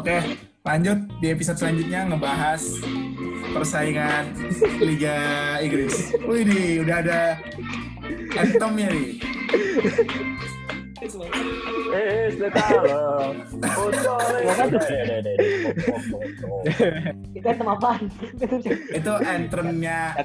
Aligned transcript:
Oke, 0.00 0.16
lanjut 0.64 0.96
di 1.20 1.28
episode 1.28 1.60
selanjutnya 1.60 2.08
ngebahas 2.08 2.80
persaingan 3.52 4.32
Liga 4.80 5.16
Inggris. 5.60 6.16
Wih 6.24 6.40
nih, 6.48 6.80
udah 6.80 6.96
ada 7.04 7.36
anthemnya 8.32 8.88
nih. 8.88 9.20
Eh, 11.92 12.32
sudah 12.32 12.48
tahu. 12.48 12.84
Bocor. 13.60 14.24
Itu 17.36 17.44
item 17.44 17.68
apaan? 17.68 18.02
Itu 18.96 19.12
anthemnya 19.20 20.16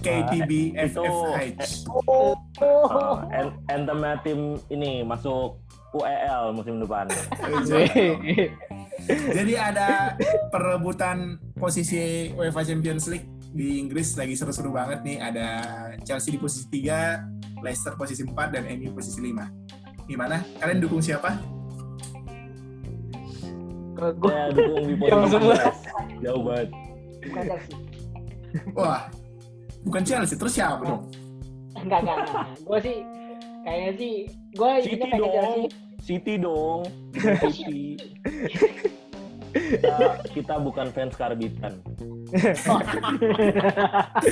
KTB 0.00 0.80
FFH. 0.80 1.92
oh. 2.08 3.20
Anthemnya 3.68 4.16
tim 4.24 4.56
ini 4.72 5.04
masuk 5.04 5.60
UEL 5.94 6.50
musim 6.56 6.82
depan. 6.82 7.06
Jadi 9.08 9.52
ada 9.58 10.16
perebutan 10.48 11.36
posisi 11.52 12.32
UEFA 12.32 12.64
Champions 12.64 13.04
League 13.12 13.28
di 13.54 13.78
Inggris 13.78 14.16
lagi 14.16 14.34
seru-seru 14.34 14.72
banget 14.72 15.04
nih. 15.04 15.20
Ada 15.20 15.48
Chelsea 16.02 16.34
di 16.34 16.38
posisi 16.40 16.66
3, 16.72 17.60
Leicester 17.60 17.94
posisi 17.94 18.24
4, 18.24 18.32
dan 18.50 18.64
MU 18.80 18.96
posisi 18.96 19.20
5. 19.20 20.08
Gimana? 20.08 20.40
Kalian 20.58 20.80
dukung 20.80 21.04
siapa? 21.04 21.36
Gue 23.94 24.32
Saya 24.32 24.50
dukung 24.50 24.84
di 24.88 24.94
posisi 24.98 25.28
semua. 25.30 25.56
11. 26.18 26.24
Jauh 26.24 26.42
banget. 26.42 26.68
bukan 27.24 27.44
Chelsea. 27.48 27.74
Wah, 28.76 29.00
bukan 29.84 30.02
Chelsea, 30.04 30.36
terus 30.36 30.52
siapa 30.56 30.82
dong? 30.82 31.02
Enggak, 31.78 32.00
enggak, 32.04 32.16
enggak. 32.24 32.46
Gue 32.64 32.78
sih 32.80 32.96
kayaknya 33.64 33.90
sih 33.96 34.14
gue 34.54 34.70
City 34.84 35.08
dong. 35.08 35.32
Chelsea. 35.32 35.64
City 36.04 36.34
dong. 36.36 36.80
City. 37.52 37.80
Kita, 39.84 40.08
kita 40.32 40.54
bukan 40.58 40.86
fans 40.90 41.14
karbitan. 41.14 41.72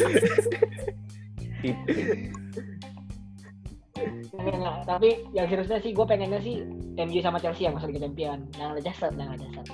Enggak, 4.33 4.55
enggak. 4.59 4.77
Tapi 4.89 5.09
yang 5.31 5.47
seriusnya 5.47 5.79
sih 5.79 5.91
gue 5.95 6.07
pengennya 6.07 6.41
sih 6.43 6.65
MU 6.99 7.21
sama 7.23 7.39
Chelsea 7.39 7.69
yang 7.69 7.75
masuk 7.79 7.93
Liga 7.93 8.09
Champion. 8.09 8.39
Jangan 8.57 8.73
Leicester, 8.75 9.11
jangan 9.15 9.37
Leicester. 9.39 9.65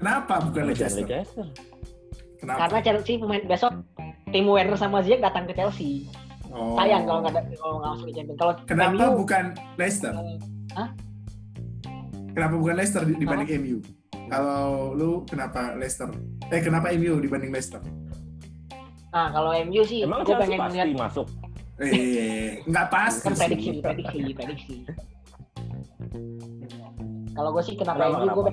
Kenapa 0.00 0.34
bukan 0.42 0.62
Leicester? 0.66 1.04
Leicester. 1.06 1.46
Kenapa? 2.42 2.58
Karena 2.66 2.78
Chelsea 2.82 3.14
pemain 3.22 3.44
besok 3.46 3.72
tim 4.34 4.44
Werner 4.48 4.74
sama 4.74 4.98
Ziyech 5.04 5.22
datang 5.22 5.46
ke 5.46 5.54
Chelsea. 5.54 6.10
Oh. 6.52 6.74
Sayang 6.76 7.06
kalau 7.06 7.20
nggak 7.22 7.32
ada 7.38 7.42
kalau 7.54 7.74
nggak 7.78 7.90
masuk 7.94 8.06
Liga 8.10 8.16
Champion. 8.18 8.36
Kalau 8.40 8.52
Kenapa 8.66 9.04
MU, 9.06 9.16
bukan 9.22 9.44
Leicester? 9.78 10.12
Hah? 10.74 10.88
Kenapa 12.32 12.54
bukan 12.56 12.74
Leicester 12.74 13.02
di- 13.06 13.18
dibanding 13.20 13.48
MU? 13.60 13.78
Kalau 14.32 14.96
lu 14.96 15.28
kenapa 15.28 15.76
Leicester? 15.76 16.08
Eh 16.48 16.64
kenapa 16.64 16.88
MU 16.96 17.20
dibanding 17.20 17.52
Leicester? 17.52 17.84
Nah, 19.12 19.28
kalau 19.28 19.52
MU 19.68 19.84
sih 19.84 20.08
Emang 20.08 20.24
gue 20.24 20.32
pengen 20.32 20.56
pasti 20.56 20.80
lihat 20.80 20.96
masuk? 20.96 21.28
Eh, 21.76 22.64
nggak 22.64 22.86
pasti 22.88 23.28
kan 23.28 23.36
prediksi, 23.36 23.70
prediksi, 23.84 24.20
prediksi. 24.32 24.74
Kalau 27.36 27.52
gue 27.52 27.60
sih 27.60 27.76
kenapa, 27.76 28.08
Kenapa, 28.08 28.24
MU 28.24 28.28
gue 28.32 28.44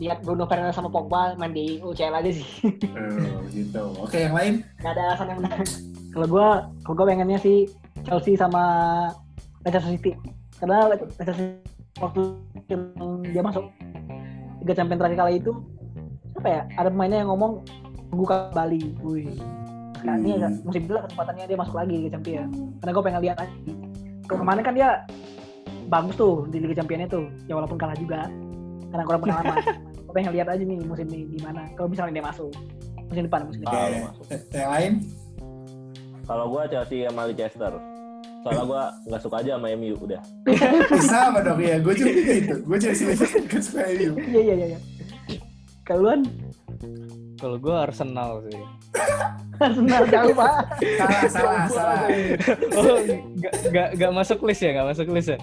lihat 0.00 0.24
Bruno 0.24 0.48
Fernandes 0.48 0.80
sama 0.80 0.88
Pogba 0.88 1.36
main 1.36 1.52
di 1.52 1.76
UCL 1.84 2.24
aja 2.24 2.32
sih. 2.32 2.48
Oh, 2.96 3.44
gitu. 3.52 3.92
Oke, 4.00 4.24
yang 4.24 4.32
lain? 4.32 4.64
Gak 4.80 4.96
ada 4.96 5.12
alasan 5.12 5.36
yang 5.36 5.38
menarik. 5.44 5.68
Kalau 6.16 6.26
gue, 6.32 6.48
kalau 6.80 6.94
gue 6.96 7.06
pengennya 7.12 7.36
sih 7.44 7.68
Chelsea 8.08 8.40
sama 8.40 8.64
Leicester 9.68 9.84
City. 9.92 10.16
Karena 10.56 10.88
Leicester 10.88 11.36
City 11.36 11.60
waktu 12.00 12.22
dia 13.36 13.44
masuk 13.44 13.68
Liga 14.62 14.72
Champions 14.72 15.00
terakhir 15.02 15.18
kali 15.18 15.32
itu 15.38 15.52
apa 16.32 16.48
ya? 16.48 16.60
Ada 16.78 16.88
pemainnya 16.88 17.18
yang 17.26 17.30
ngomong 17.34 17.52
buka 18.10 18.48
Bali. 18.54 18.94
Wih. 19.02 19.34
Sekarang 19.98 20.18
ini 20.22 20.30
Hmm. 20.32 20.38
ada 20.38 20.48
musim 20.62 20.82
dulu 20.86 20.98
kesempatannya 21.02 21.44
dia 21.46 21.58
masuk 21.58 21.74
lagi 21.74 21.94
Liga 21.98 22.10
Champions. 22.14 22.54
Karena 22.78 22.90
gue 22.90 23.02
pengen 23.02 23.20
lihat 23.22 23.36
lagi. 23.38 23.58
Kalau 24.26 24.38
kemarin 24.40 24.62
kan 24.62 24.74
dia 24.74 24.88
bagus 25.86 26.14
tuh 26.16 26.46
di 26.48 26.56
Liga 26.58 26.74
Champions 26.78 27.06
itu, 27.06 27.20
ya 27.46 27.54
walaupun 27.54 27.76
kalah 27.76 27.98
juga. 27.98 28.30
Karena 28.88 29.02
kurang 29.04 29.20
pengalaman. 29.22 29.56
gue 30.06 30.14
pengen 30.14 30.32
lihat 30.32 30.48
aja 30.48 30.62
nih 30.62 30.78
musim 30.82 31.06
ini 31.10 31.36
gimana. 31.36 31.66
Kalau 31.74 31.88
misalnya 31.90 32.12
dia 32.18 32.24
masuk 32.24 32.50
musim 33.06 33.22
depan, 33.26 33.40
musim 33.44 33.60
depan. 33.62 33.74
Kalau 33.76 33.98
masuk. 34.08 34.24
Eh, 34.30 34.40
Yang 34.54 34.70
lain? 34.70 34.92
Kalau 36.22 36.44
gua 36.48 36.62
Chelsea 36.70 37.02
sama 37.02 37.26
Leicester. 37.26 37.72
Soalnya 38.42 38.64
gua 38.66 38.82
nggak 39.06 39.22
suka 39.22 39.36
aja 39.38 39.50
sama 39.54 39.66
MU 39.78 39.94
udah. 40.02 40.20
Bisa 40.98 41.18
apa 41.30 41.38
dong? 41.46 41.62
Ya, 41.62 41.78
gue 41.78 41.94
juga 41.94 42.10
gitu. 42.10 42.54
Gue 42.66 42.78
Chelsea 42.82 43.06
Leicester 43.06 43.42
kan 43.46 43.62
suka 43.62 43.86
MU. 43.94 44.12
Iya 44.18 44.40
iya 44.42 44.54
iya. 44.54 44.66
iya. 44.74 44.78
Kalau 45.86 46.18
Kalau 47.38 47.56
gue 47.58 47.74
Arsenal 47.74 48.42
sih. 48.50 48.58
Arsenal 49.62 50.02
jauh 50.10 50.34
pak. 50.34 50.54
Salah, 50.98 51.22
salah, 51.30 51.64
salah. 51.70 51.98
Oh, 52.78 52.98
nggak 53.38 53.54
nggak 53.70 53.88
nggak 53.98 54.12
masuk 54.14 54.38
list 54.42 54.62
ya, 54.62 54.70
nggak 54.74 54.88
masuk 54.90 55.06
list 55.14 55.30
ya. 55.30 55.38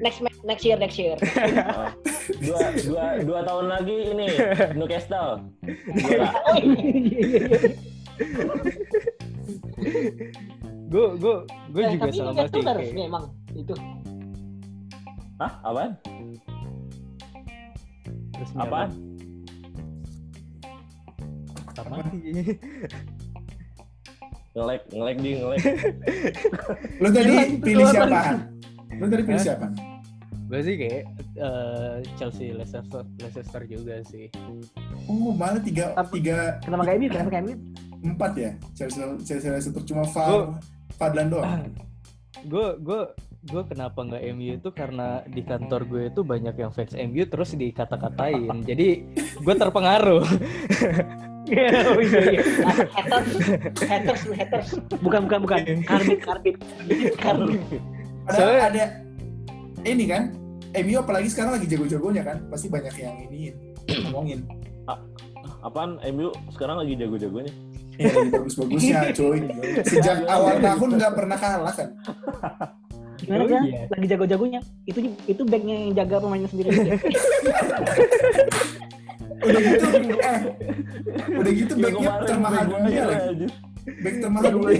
next 0.00 0.20
next 0.44 0.64
year 0.64 0.76
next 0.80 0.96
year. 0.96 1.16
Oh. 1.20 1.92
Dua, 2.40 2.60
dua, 2.80 3.04
dua 3.20 3.40
tahun 3.44 3.66
lagi 3.68 3.96
ini 4.16 4.28
Newcastle. 4.76 5.44
Gue 10.86 11.06
gue 11.16 11.34
gue 11.70 11.82
Eh, 11.82 11.90
juga 11.92 12.04
tapi 12.04 12.14
sama 12.14 12.30
udah 12.32 12.46
Tike. 12.46 12.72
resmi 12.74 13.02
emang 13.04 13.24
itu. 13.52 13.74
Hah? 15.36 15.52
Apaan? 15.62 15.90
Resmi 18.34 18.58
Apaan? 18.58 18.90
Apa? 21.72 21.96
Ngelek, 24.50 24.82
ngelek 24.90 25.16
di 25.16 25.30
ngelek. 25.38 25.60
Lu 26.98 27.08
tadi 27.08 27.32
pilih 27.56 27.86
siapa? 27.86 28.20
Lu 28.92 29.06
tadi 29.06 29.22
pilih 29.22 29.40
siapa? 29.40 29.66
Gue 30.50 30.60
sih 30.60 30.74
kayak 30.74 31.02
eh, 31.38 31.94
Chelsea 32.18 32.50
Leicester 32.50 32.82
Leicester 33.16 33.62
juga 33.64 34.02
sih. 34.04 34.26
Oh, 35.06 35.30
malah 35.30 35.62
tiga, 35.62 35.94
Tapi- 35.94 36.18
tiga, 36.20 36.58
Kenapa 36.60 36.82
kayak 36.84 36.98
MU? 36.98 37.08
Kenapa 37.08 37.30
kayak 37.30 37.44
MU? 37.46 37.54
Empat 38.04 38.32
ya? 38.36 38.50
Chelsea, 38.76 39.70
cuma 39.86 40.04
Far, 40.08 40.58
Fadlan 40.96 41.28
doang. 41.30 41.68
Gue 42.46 42.76
gue 42.80 43.00
gue 43.40 43.62
kenapa 43.64 44.04
nggak 44.04 44.22
MU 44.36 44.60
itu 44.60 44.68
karena 44.70 45.24
di 45.24 45.40
kantor 45.40 45.88
gue 45.88 46.02
itu 46.12 46.20
banyak 46.20 46.54
yang 46.60 46.70
fans 46.72 46.92
MU 46.92 47.24
terus 47.24 47.56
dikata-katain. 47.56 48.64
Jadi 48.68 48.88
gue 49.40 49.54
terpengaruh. 49.56 50.24
Iya 51.50 51.82
iya 52.04 52.20
iya. 52.36 52.42
Haters 52.92 53.28
haters 53.80 54.22
haters. 54.28 54.68
Bukan 55.00 55.24
bukan 55.26 55.40
bukan. 55.42 55.58
Karbit 55.88 56.20
karbit 56.20 56.56
karbit. 57.16 57.60
Ada, 58.28 58.36
Soalnya- 58.36 58.62
ada 58.68 58.84
ini 59.88 60.04
kan? 60.06 60.22
MU 60.70 61.00
apalagi 61.00 61.26
sekarang 61.32 61.58
lagi 61.58 61.66
jago-jagonya 61.66 62.22
kan? 62.22 62.36
Pasti 62.52 62.70
banyak 62.70 62.94
yang 62.94 63.16
ini 63.26 63.56
ngomongin. 64.06 64.46
Apaan? 65.64 65.98
MU 66.12 66.30
sekarang 66.54 66.78
lagi 66.78 66.94
jago-jagonya. 66.94 67.50
Ya, 68.00 68.16
bagus-bagusnya, 68.32 69.12
cuy. 69.12 69.44
Sejak 69.84 70.24
awal 70.24 70.56
tahun 70.56 70.88
nggak 70.96 71.12
pernah 71.12 71.36
kalah 71.36 71.74
kan? 71.76 71.88
Gimana 73.20 73.44
Oh, 73.44 73.60
iya. 73.60 73.84
Lagi 73.92 74.06
jago-jagonya. 74.08 74.60
Itu 74.88 74.98
itu 75.28 75.42
backnya 75.44 75.76
yang 75.76 75.92
jaga 75.92 76.16
pemainnya 76.24 76.48
sendiri. 76.48 76.72
Udah 79.40 79.56
gitu, 79.56 79.84
eh, 80.20 80.40
udah 81.32 81.52
gitu 81.56 81.72
backnya 81.80 82.12
termahal 82.28 82.64
dunia 82.68 83.02
lagi. 83.08 83.24
aja. 83.40 83.46
Back 84.04 84.16
termahal 84.20 84.52
dunia. 84.52 84.76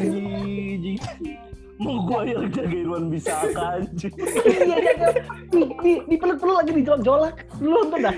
Mau 1.80 1.96
gue 2.04 2.20
yang 2.28 2.44
jagain 2.52 2.86
Wan 2.92 3.04
bisa 3.08 3.32
anjing. 3.56 4.12
Iya 4.44 4.76
jaga. 4.84 5.08
Di 5.48 5.62
di 5.80 5.92
di 6.04 6.16
peluk-peluk 6.20 6.56
lagi 6.60 6.72
dijolak-jolak. 6.76 7.34
Lu 7.64 7.68
nonton 7.72 8.00
dah. 8.04 8.14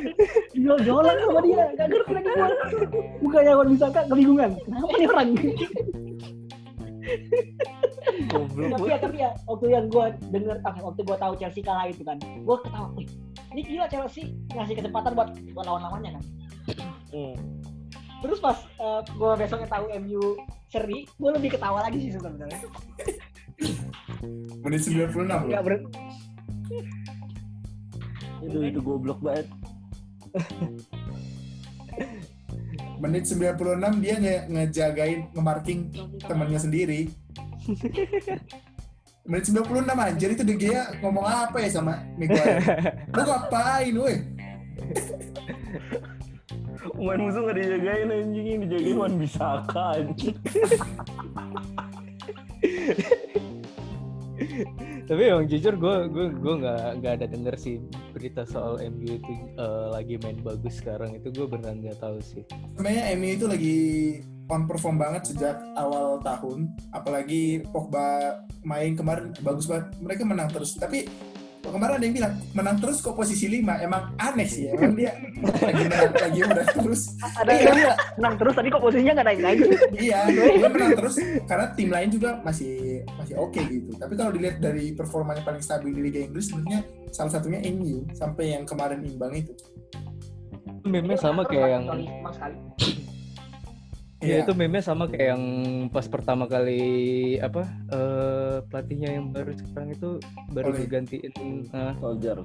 Dijolak-jolak 0.51 1.15
sama 1.23 1.41
dia. 1.47 1.65
Gak 1.79 1.87
ngerti 1.87 2.13
lagi 2.13 2.31
gua. 2.35 2.49
Bukannya 3.23 3.53
Wan 3.55 3.69
bisa 3.71 3.87
kebingungan. 3.95 4.51
Kenapa 4.67 4.93
nih 4.99 5.09
orang? 5.09 5.29
Goblok 8.31 8.71
tapi 8.79 8.87
ya 8.89 8.99
tapi 8.99 9.17
ya 9.19 9.31
waktu 9.47 9.67
yang 9.75 9.87
gue 9.91 10.07
denger 10.31 10.57
ah, 10.63 10.75
waktu 10.79 11.01
gue 11.03 11.17
tahu 11.19 11.33
Chelsea 11.35 11.63
kalah 11.65 11.87
itu 11.91 12.03
kan 12.07 12.17
gue 12.19 12.57
ketawa 12.63 12.89
wih 12.95 13.09
ini 13.53 13.61
gila 13.67 13.87
Chelsea 13.91 14.31
ngasih 14.55 14.75
kesempatan 14.79 15.13
buat 15.19 15.29
lawan 15.67 15.83
lawannya 15.83 16.13
kan 16.19 16.25
Hmm. 17.13 17.37
terus 18.25 18.41
pas 18.41 18.57
gue 19.05 19.33
besoknya 19.37 19.69
tahu 19.69 19.85
MU 20.01 20.39
seri 20.73 21.05
gue 21.05 21.31
lebih 21.37 21.59
ketawa 21.59 21.85
lagi 21.85 22.09
sih 22.09 22.13
sebenarnya 22.17 22.57
Menit 24.63 24.81
96 24.87 25.27
loh. 25.27 25.43
nggak 25.49 25.63
ber 25.67 25.75
Itu 28.43 28.59
itu 28.63 28.81
goblok 28.83 29.19
banget. 29.23 29.47
Menit 33.03 33.27
96 33.27 33.99
dia 33.99 34.15
nge 34.19 34.37
ngejagain, 34.47 35.21
nge-marking 35.35 35.91
temannya 36.23 36.59
sendiri. 36.59 37.11
Menit 39.23 39.47
96 39.51 39.87
anjir 39.87 40.35
itu 40.35 40.43
De 40.43 40.55
Gea 40.59 40.83
ngomong 40.99 41.27
apa 41.27 41.63
ya 41.63 41.71
sama 41.71 42.03
Miguel? 42.19 42.59
Lu 43.15 43.23
ngapain 43.23 43.95
woi? 43.95 44.17
Pemain 46.83 47.19
musuh 47.19 47.43
gak 47.47 47.57
dijagain 47.59 48.11
anjing 48.11 48.67
dijagain 48.67 48.99
Wan 48.99 49.15
Bisaka 49.19 49.99
anjing. 49.99 50.37
Tapi 55.09 55.23
emang 55.29 55.47
jujur 55.51 55.75
gue 55.77 55.97
gue 56.09 56.27
gue 56.39 56.55
nggak 56.63 56.87
nggak 57.03 57.13
ada 57.21 57.27
denger 57.27 57.55
sih 57.59 57.77
berita 58.15 58.47
soal 58.47 58.79
MU 58.93 59.19
itu 59.19 59.33
eh, 59.59 59.87
lagi 59.91 60.15
main 60.23 60.39
bagus 60.41 60.79
sekarang 60.79 61.17
itu 61.17 61.29
gue 61.33 61.47
beneran 61.49 61.83
nggak 61.83 61.99
tahu 61.99 62.19
sih. 62.23 62.43
Sebenarnya 62.77 63.03
MU 63.19 63.31
itu 63.33 63.47
lagi 63.49 63.79
on 64.53 64.69
perform 64.69 65.01
banget 65.01 65.23
sejak 65.33 65.57
awal 65.79 66.21
tahun. 66.21 66.69
Apalagi 66.93 67.65
Pogba 67.73 68.41
main 68.63 68.95
kemarin 68.95 69.33
bagus 69.41 69.67
banget. 69.67 69.91
Mereka 69.99 70.23
menang 70.29 70.53
terus. 70.53 70.77
Tapi 70.77 71.09
kemarin 71.63 71.95
ada 71.95 72.05
yang 72.05 72.17
bilang 72.19 72.35
menang 72.53 72.77
terus 72.83 72.99
kok 72.99 73.15
posisi 73.15 73.47
5 73.47 73.87
emang 73.87 74.03
aneh 74.19 74.49
sih 74.51 74.67
emang 74.69 74.99
dia 74.99 75.15
lagi 75.63 75.83
menang 75.87 76.13
lagi 76.13 76.41
udah 76.43 76.67
terus 76.75 77.03
Ada 77.23 77.51
yang 77.55 77.77
bilang 77.79 77.99
menang 78.19 78.35
terus 78.37 78.55
tapi 78.59 78.69
kok 78.69 78.83
posisinya 78.83 79.13
nggak 79.15 79.27
naik 79.31 79.41
naik. 79.41 79.59
iya 79.97 80.19
dia 80.29 80.69
menang 80.69 80.93
terus 80.99 81.17
karena 81.47 81.67
tim 81.79 81.89
lain 81.89 82.09
juga 82.11 82.31
masih 82.43 82.92
masih 83.33 83.41
oke 83.41 83.61
gitu 83.65 83.91
tapi 83.97 84.13
kalau 84.15 84.31
dilihat 84.31 84.57
dari 84.61 84.93
performanya 84.93 85.41
paling 85.41 85.65
stabil 85.65 85.91
di 85.97 86.01
Liga 86.05 86.21
Inggris 86.21 86.53
sebenarnya 86.53 86.81
salah 87.09 87.33
satunya 87.33 87.65
MU 87.73 88.05
sampai 88.13 88.53
yang 88.53 88.65
kemarin 88.69 89.01
imbang 89.01 89.33
itu 89.33 89.53
Meme 90.83 91.15
sama 91.15 91.47
kayak 91.47 91.79
yang. 91.79 91.85
Ya 94.19 94.39
Iya. 94.39 94.47
itu 94.47 94.55
meme 94.55 94.79
sama 94.79 95.07
kayak 95.07 95.35
yang 95.35 95.45
pas 95.91 96.07
pertama 96.07 96.47
kali 96.47 96.83
apa 97.39 97.67
eh, 97.91 98.57
pelatihnya 98.67 99.19
yang 99.19 99.31
baru 99.31 99.51
sekarang 99.55 99.95
itu 99.95 100.11
baru 100.51 100.71
Ole. 100.71 100.79
digantiin 100.83 101.35
ah, 101.71 101.95
Soldier. 101.99 102.39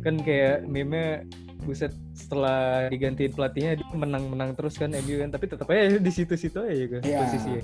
kan 0.00 0.16
kayak 0.20 0.64
meme 0.64 1.24
buset 1.60 1.92
setelah 2.12 2.88
digantiin 2.88 3.32
pelatihnya 3.32 3.80
dia 3.80 3.88
menang-menang 3.92 4.52
terus 4.52 4.76
kan 4.76 4.92
MU 4.92 5.16
kan 5.20 5.28
tapi 5.28 5.44
tetap 5.48 5.64
aja 5.68 5.96
di 5.96 6.12
situ-situ 6.12 6.56
aja 6.60 6.84
kan 6.88 7.00
Iya. 7.04 7.18
posisinya. 7.20 7.62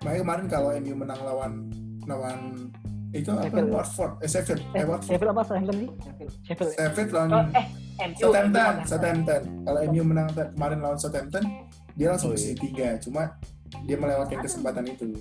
Makanya 0.00 0.20
kemarin 0.20 0.46
kalau 0.46 0.68
MU 0.74 0.94
menang 0.96 1.20
lawan 1.20 1.52
lawan 2.04 2.38
itu 3.10 3.30
apa 3.30 3.46
Sheffield. 3.46 3.70
Watford 3.70 4.12
eh 4.18 4.28
Sheffield 4.28 4.62
Eh, 4.66 4.74
eh 4.74 4.84
Watford 4.84 5.08
Sheffield 5.08 5.30
apa 5.30 5.42
Southampton 5.44 5.76
sih? 5.76 5.88
Sheffield. 5.94 6.32
Sheffield. 6.42 6.72
Sheffield 6.74 7.10
Oh, 7.10 7.16
lawan 7.16 7.46
eh, 7.52 7.66
MU. 8.02 8.16
Southampton 8.18 8.72
MU. 8.74 8.84
Southampton 8.84 9.42
kalau 9.62 9.78
MU 9.86 10.02
menang 10.02 10.26
kemarin 10.34 10.78
lawan 10.80 10.98
Southampton 10.98 11.44
dia 11.94 12.06
langsung 12.10 12.30
Oh, 12.30 12.34
posisi 12.34 12.54
tiga 12.56 12.98
cuma 12.98 13.22
dia 13.82 13.96
melewatkan 13.96 14.38
kesempatan 14.40 14.84
itu 14.84 15.14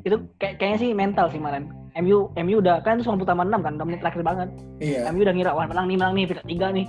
Itu 0.00 0.16
kayak 0.36 0.56
kayaknya 0.56 0.78
sih 0.78 0.90
mental 0.92 1.26
sih 1.28 1.36
kemarin. 1.36 1.68
MU 1.98 2.30
MU 2.30 2.56
udah 2.60 2.78
kan 2.80 2.96
itu 2.96 3.04
90 3.04 3.26
tambah 3.26 3.44
6 3.44 3.58
kan, 3.58 3.72
udah 3.74 3.86
menit 3.88 4.00
terakhir 4.00 4.22
banget. 4.22 4.48
iya 4.78 5.08
MU 5.10 5.20
udah 5.20 5.34
ngira 5.34 5.50
wah 5.50 5.66
menang 5.66 5.86
nih 5.86 5.96
menang 5.96 6.12
nih 6.14 6.24
peringkat 6.24 6.46
tiga 6.46 6.66
nih. 6.70 6.86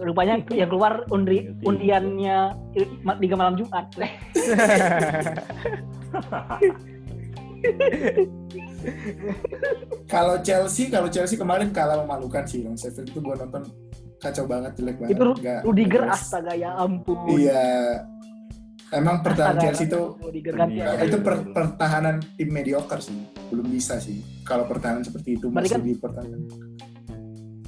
Rupanya 0.00 0.34
yang 0.56 0.68
keluar 0.68 1.04
undi 1.08 1.52
undiannya 1.60 2.38
Liga 3.18 3.36
Malam 3.36 3.54
Jumat. 3.54 3.86
kalau 10.06 10.40
Chelsea 10.40 10.88
kalau 10.88 11.08
Chelsea 11.08 11.36
kemarin 11.36 11.70
kalah 11.70 12.00
memalukan 12.00 12.42
sih 12.44 12.64
lawan 12.64 12.76
Sheffield 12.76 13.08
itu 13.08 13.20
gua 13.20 13.36
nonton 13.36 13.68
kacau 14.16 14.44
banget 14.44 14.72
jelek 14.76 14.96
banget. 14.98 15.16
Itu 15.16 15.24
Nggak- 15.34 15.62
Rudiger 15.64 16.02
nggak- 16.02 16.14
astaga 16.14 16.52
ya 16.54 16.70
ampun. 16.74 17.16
iya. 17.36 17.64
Emang 18.90 19.22
pertahanan 19.22 19.54
Astaga, 19.54 19.64
Chelsea 19.70 19.86
itu 19.86 20.00
Rudiger 20.18 20.54
ganti 20.56 20.74
Iya, 20.76 20.86
aja. 20.90 21.04
itu 21.06 21.16
per- 21.22 21.46
pertahanan 21.48 22.16
tim 22.34 22.50
mediocre 22.50 22.98
sih. 22.98 23.14
Belum 23.46 23.62
bisa 23.64 24.02
sih 24.02 24.18
kalau 24.42 24.66
pertahanan 24.66 25.06
seperti 25.06 25.38
itu 25.38 25.46
masih 25.46 25.78
kan- 25.78 25.84
di 25.84 25.94
pertahanan 25.94 26.40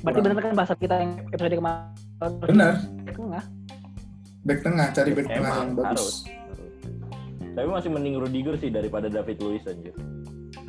Berarti 0.03 0.21
benar 0.23 0.43
kan 0.43 0.55
bahasa 0.59 0.75
kita 0.75 0.95
yang 0.99 1.13
episode 1.31 1.55
kemarin. 1.55 2.33
benar 2.43 2.75
Tengah. 3.11 3.45
back 4.43 4.59
tengah 4.63 4.87
cari 4.91 5.11
back 5.15 5.29
tengah 5.31 5.51
Emang 5.55 5.59
yang 5.63 5.75
bagus 5.79 5.87
harus. 5.91 6.17
Tapi 7.53 7.69
masih 7.69 7.91
mending 7.95 8.15
Rudiger 8.19 8.55
sih 8.59 8.71
daripada 8.75 9.07
David 9.07 9.39
Luiz 9.39 9.63
anjir. 9.67 9.95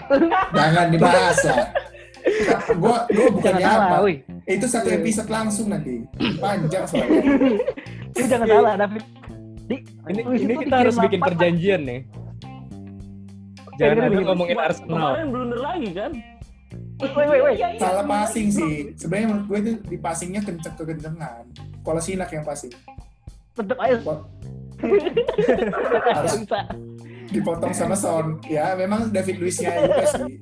jangan 0.58 0.88
dibahas 0.92 1.38
lah 1.48 1.66
gua 2.82 3.08
gua 3.12 3.28
bukannya 3.36 3.68
salah, 3.68 4.00
apa 4.00 4.10
itu 4.48 4.66
satu 4.68 4.90
episode 4.92 5.30
langsung 5.32 5.68
nanti 5.72 6.04
panjang 6.40 6.84
soalnya 6.88 7.24
Lu 8.14 8.26
jangan 8.30 8.46
salah, 8.46 8.74
David. 8.78 9.04
Di, 9.66 9.76
Ini 9.82 10.22
Luis 10.22 10.42
ini 10.46 10.54
kita 10.62 10.76
harus 10.86 10.96
bikin 11.02 11.18
perjanjian 11.18 11.82
nih. 11.82 12.00
Jangan 13.82 14.06
ada 14.06 14.22
ngomongin 14.22 14.58
Arsenal. 14.62 14.94
Kemarin 14.94 15.28
blunder 15.34 15.60
lagi 15.66 15.90
kan? 15.98 16.12
Woi, 16.96 17.26
woi, 17.26 17.40
woi. 17.42 17.56
salah 17.76 18.04
passing 18.04 18.48
sih 18.48 18.74
sebenarnya 18.94 19.28
menurut 19.28 19.46
gue 19.46 19.58
itu 19.60 19.72
di 19.88 19.98
passingnya 19.98 20.40
kenceng 20.40 20.74
kekencengan 20.74 21.44
kalau 21.82 22.00
sinak 22.00 22.30
yang 22.30 22.44
passing 22.44 22.72
Tetep 23.54 23.78
aja. 23.78 23.98
Harus 26.10 26.42
dipotong 27.26 27.70
sama 27.72 27.94
Son 27.94 28.38
ya 28.44 28.74
memang 28.74 29.10
David 29.10 29.38
Luiznya 29.38 29.74
juga 29.80 30.06
sih 30.14 30.34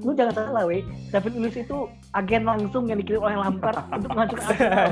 Lu 0.00 0.12
jangan 0.12 0.32
salah, 0.34 0.64
woi. 0.64 0.80
David 1.10 1.36
Luiz 1.36 1.52
itu 1.54 1.76
agen 2.10 2.42
langsung 2.42 2.88
yang 2.88 2.96
dikirim 2.96 3.20
oleh 3.20 3.36
Lampard 3.36 3.76
untuk 3.90 4.08
menghancurkan 4.08 4.48
Arsenal. 4.48 4.86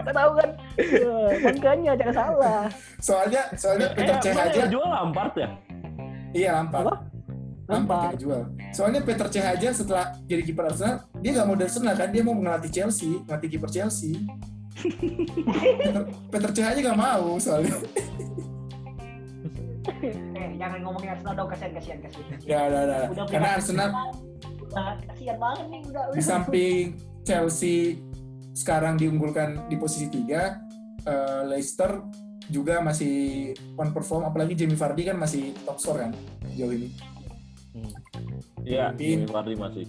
Gak 0.00 0.14
tahu 0.14 0.30
kan? 0.34 0.50
Eh, 0.80 1.30
Makanya 1.44 1.92
jangan 1.94 2.14
salah. 2.16 2.62
soalnya 2.98 3.42
soalnya 3.52 3.92
Peter 3.92 4.16
Eh, 4.16 4.20
Cech 4.22 4.36
aja 4.38 4.64
jual 4.64 4.88
Lampard 4.88 5.36
ya? 5.36 5.48
iya 6.32 6.50
Lampard 6.54 6.88
Apa? 6.88 6.94
Lampard 7.64 8.20
jual. 8.20 8.42
Soalnya 8.70 9.00
Peter 9.00 9.24
Cech 9.26 9.46
aja 9.46 9.68
setelah 9.72 10.12
jadi 10.24 10.42
kiper 10.42 10.68
Arsenal 10.68 11.08
dia 11.16 11.30
nggak 11.32 11.46
mau 11.46 11.56
dari 11.56 11.68
Arsenal 11.68 11.94
kan? 11.94 12.08
Dia 12.12 12.22
mau 12.22 12.34
ngelatih 12.36 12.70
Chelsea 12.70 13.10
ngelatih 13.24 13.48
kiper 13.50 13.70
Chelsea. 13.72 14.12
Peter, 14.74 16.02
Peter 16.32 16.50
Cech 16.52 16.66
aja 16.66 16.80
nggak 16.82 16.98
mau 16.98 17.40
soalnya. 17.40 17.72
Eh, 20.04 20.48
jangan 20.56 20.78
ngomongin 20.80 21.08
Arsenal 21.12 21.34
dong, 21.34 21.48
kasihan, 21.48 21.72
kasihan, 21.72 21.98
kasihan. 22.00 22.36
ya 22.42 22.58
udah 22.68 22.80
udah 22.84 22.98
Udah 23.12 23.24
karena 23.28 23.48
Arsenal 23.56 23.88
Udah, 24.64 24.96
kasihan 25.06 25.36
banget 25.36 25.66
nih, 25.68 25.80
udah. 25.88 26.02
di 26.12 26.22
samping 26.24 26.84
Chelsea 27.22 28.00
sekarang 28.52 28.96
diunggulkan 28.96 29.68
di 29.68 29.76
posisi 29.76 30.08
3 30.08 31.04
Leicester 31.48 32.00
juga 32.46 32.80
masih 32.80 33.50
on 33.76 33.90
perform 33.90 34.24
apalagi 34.24 34.52
Jamie 34.54 34.76
Vardy 34.76 35.04
kan 35.04 35.16
masih 35.16 35.52
top 35.64 35.80
score 35.80 36.00
kan 36.00 36.10
jauh 36.52 36.70
ini 36.70 36.92
Iya, 38.62 38.90
Mungkin. 38.90 39.18
Jamie 39.18 39.28
Vardy 39.28 39.54
masih. 39.56 39.86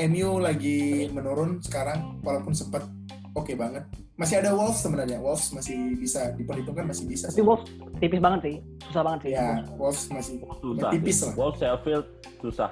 MU 0.00 0.38
lagi 0.38 0.78
menurun 1.08 1.58
sekarang 1.58 2.18
walaupun 2.20 2.50
sempat 2.52 2.86
oke 3.32 3.50
banget 3.52 3.82
masih 4.14 4.38
ada 4.38 4.50
Wolves 4.50 4.78
sebenarnya 4.78 5.18
Wolves 5.18 5.50
masih 5.50 5.74
bisa 5.94 6.30
diperhitungkan 6.34 6.86
masih 6.86 7.02
bisa 7.04 7.26
Tapi 7.26 7.42
Wolves 7.42 7.66
tipis 7.98 8.18
banget 8.18 8.40
sih, 8.40 8.56
susah 8.84 9.02
banget 9.04 9.20
sih. 9.20 9.30
ya 9.32 9.46
Wolves 9.74 10.06
masih 10.08 10.38
Susah. 10.56 10.90
tipis 10.92 11.16
sih. 11.16 11.24
lah 11.24 11.34
Wolves 11.34 11.58
Sheffield 11.58 12.06
susah. 12.38 12.70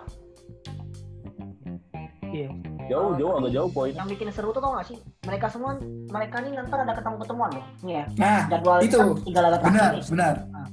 Iya. 2.28 2.50
Jauh, 2.86 3.18
jauh 3.18 3.32
agak 3.36 3.50
jauh 3.52 3.70
poin. 3.70 3.90
yang 3.90 4.06
bikin 4.06 4.30
seru 4.30 4.50
tuh 4.50 4.60
tau 4.60 4.78
gak 4.78 4.86
sih 4.86 4.98
mereka 5.24 5.50
semua 5.50 5.74
mereka 6.06 6.38
nih 6.38 6.54
nanti 6.54 6.70
ada 6.70 6.94
ketemu 6.94 7.16
ketemuan 7.18 7.50
loh 7.50 7.64
nih 7.80 7.92
ya 7.92 8.04
nah 8.14 8.40
jadwal 8.46 8.78
Itu, 8.78 8.94
kan 8.94 9.06
tiga 9.24 9.40
laga 9.40 9.56
terakhir 9.56 9.66
benar 9.68 9.90
nih 9.90 10.04
benar 10.06 10.34
Ah. 10.48 10.66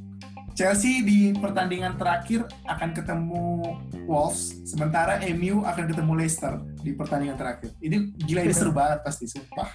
Chelsea 0.53 1.01
di 1.01 1.33
pertandingan 1.33 1.97
terakhir 1.97 2.45
akan 2.69 2.93
ketemu 2.93 3.43
Wolves 4.05 4.61
sementara 4.69 5.17
MU 5.33 5.65
akan 5.65 5.89
ketemu 5.89 6.11
Leicester 6.13 6.61
di 6.85 6.93
pertandingan 6.93 7.33
terakhir 7.33 7.73
ini 7.81 8.13
gila 8.21 8.45
ini 8.45 8.53
seru 8.53 8.69
banget 8.69 9.01
pasti 9.01 9.25
sumpah 9.25 9.65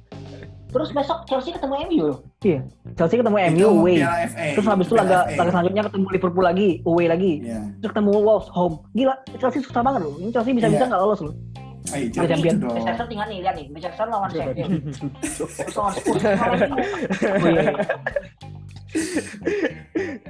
terus 0.72 0.88
besok 0.96 1.28
Chelsea 1.28 1.52
ketemu 1.52 1.74
MU 1.88 2.04
loh 2.08 2.18
Chelsea 2.96 3.16
ketemu 3.20 3.36
Itu 3.36 3.52
MU 3.52 3.66
away. 3.80 3.96
Terus 4.56 4.66
habis 4.66 4.86
itu 4.88 4.94
laga, 4.96 5.28
laga 5.36 5.50
selanjutnya 5.52 5.82
ketemu 5.88 6.06
Liverpool 6.14 6.44
lagi, 6.44 6.68
away 6.86 7.06
lagi. 7.10 7.32
ya 7.42 7.60
Terus 7.82 7.90
ketemu 7.92 8.12
Wolves 8.22 8.48
home. 8.54 8.86
Gila, 8.94 9.14
Chelsea 9.36 9.60
susah 9.60 9.82
banget 9.82 10.06
loh. 10.06 10.14
Ini 10.22 10.30
Chelsea 10.30 10.52
bisa-bisa 10.54 10.84
Iya. 10.86 10.90
nggak 10.94 11.00
lolos 11.02 11.20
loh. 11.26 11.34
Ayo, 11.94 12.06
champion. 12.10 12.54
gitu 12.58 12.66
dong. 12.66 12.74
Manchester 12.76 13.06
tinggal 13.06 13.26
nih 13.30 13.38
lihat 13.42 13.54
nih 13.58 13.66
Manchester 13.70 14.06
lawan 14.10 14.28
Sheffield 14.30 14.70
terus 15.22 15.74
lawan 15.74 15.92
Spurs. 15.94 16.22
Oh, 16.26 17.48
iya, 17.50 17.62
iya. 17.62 17.74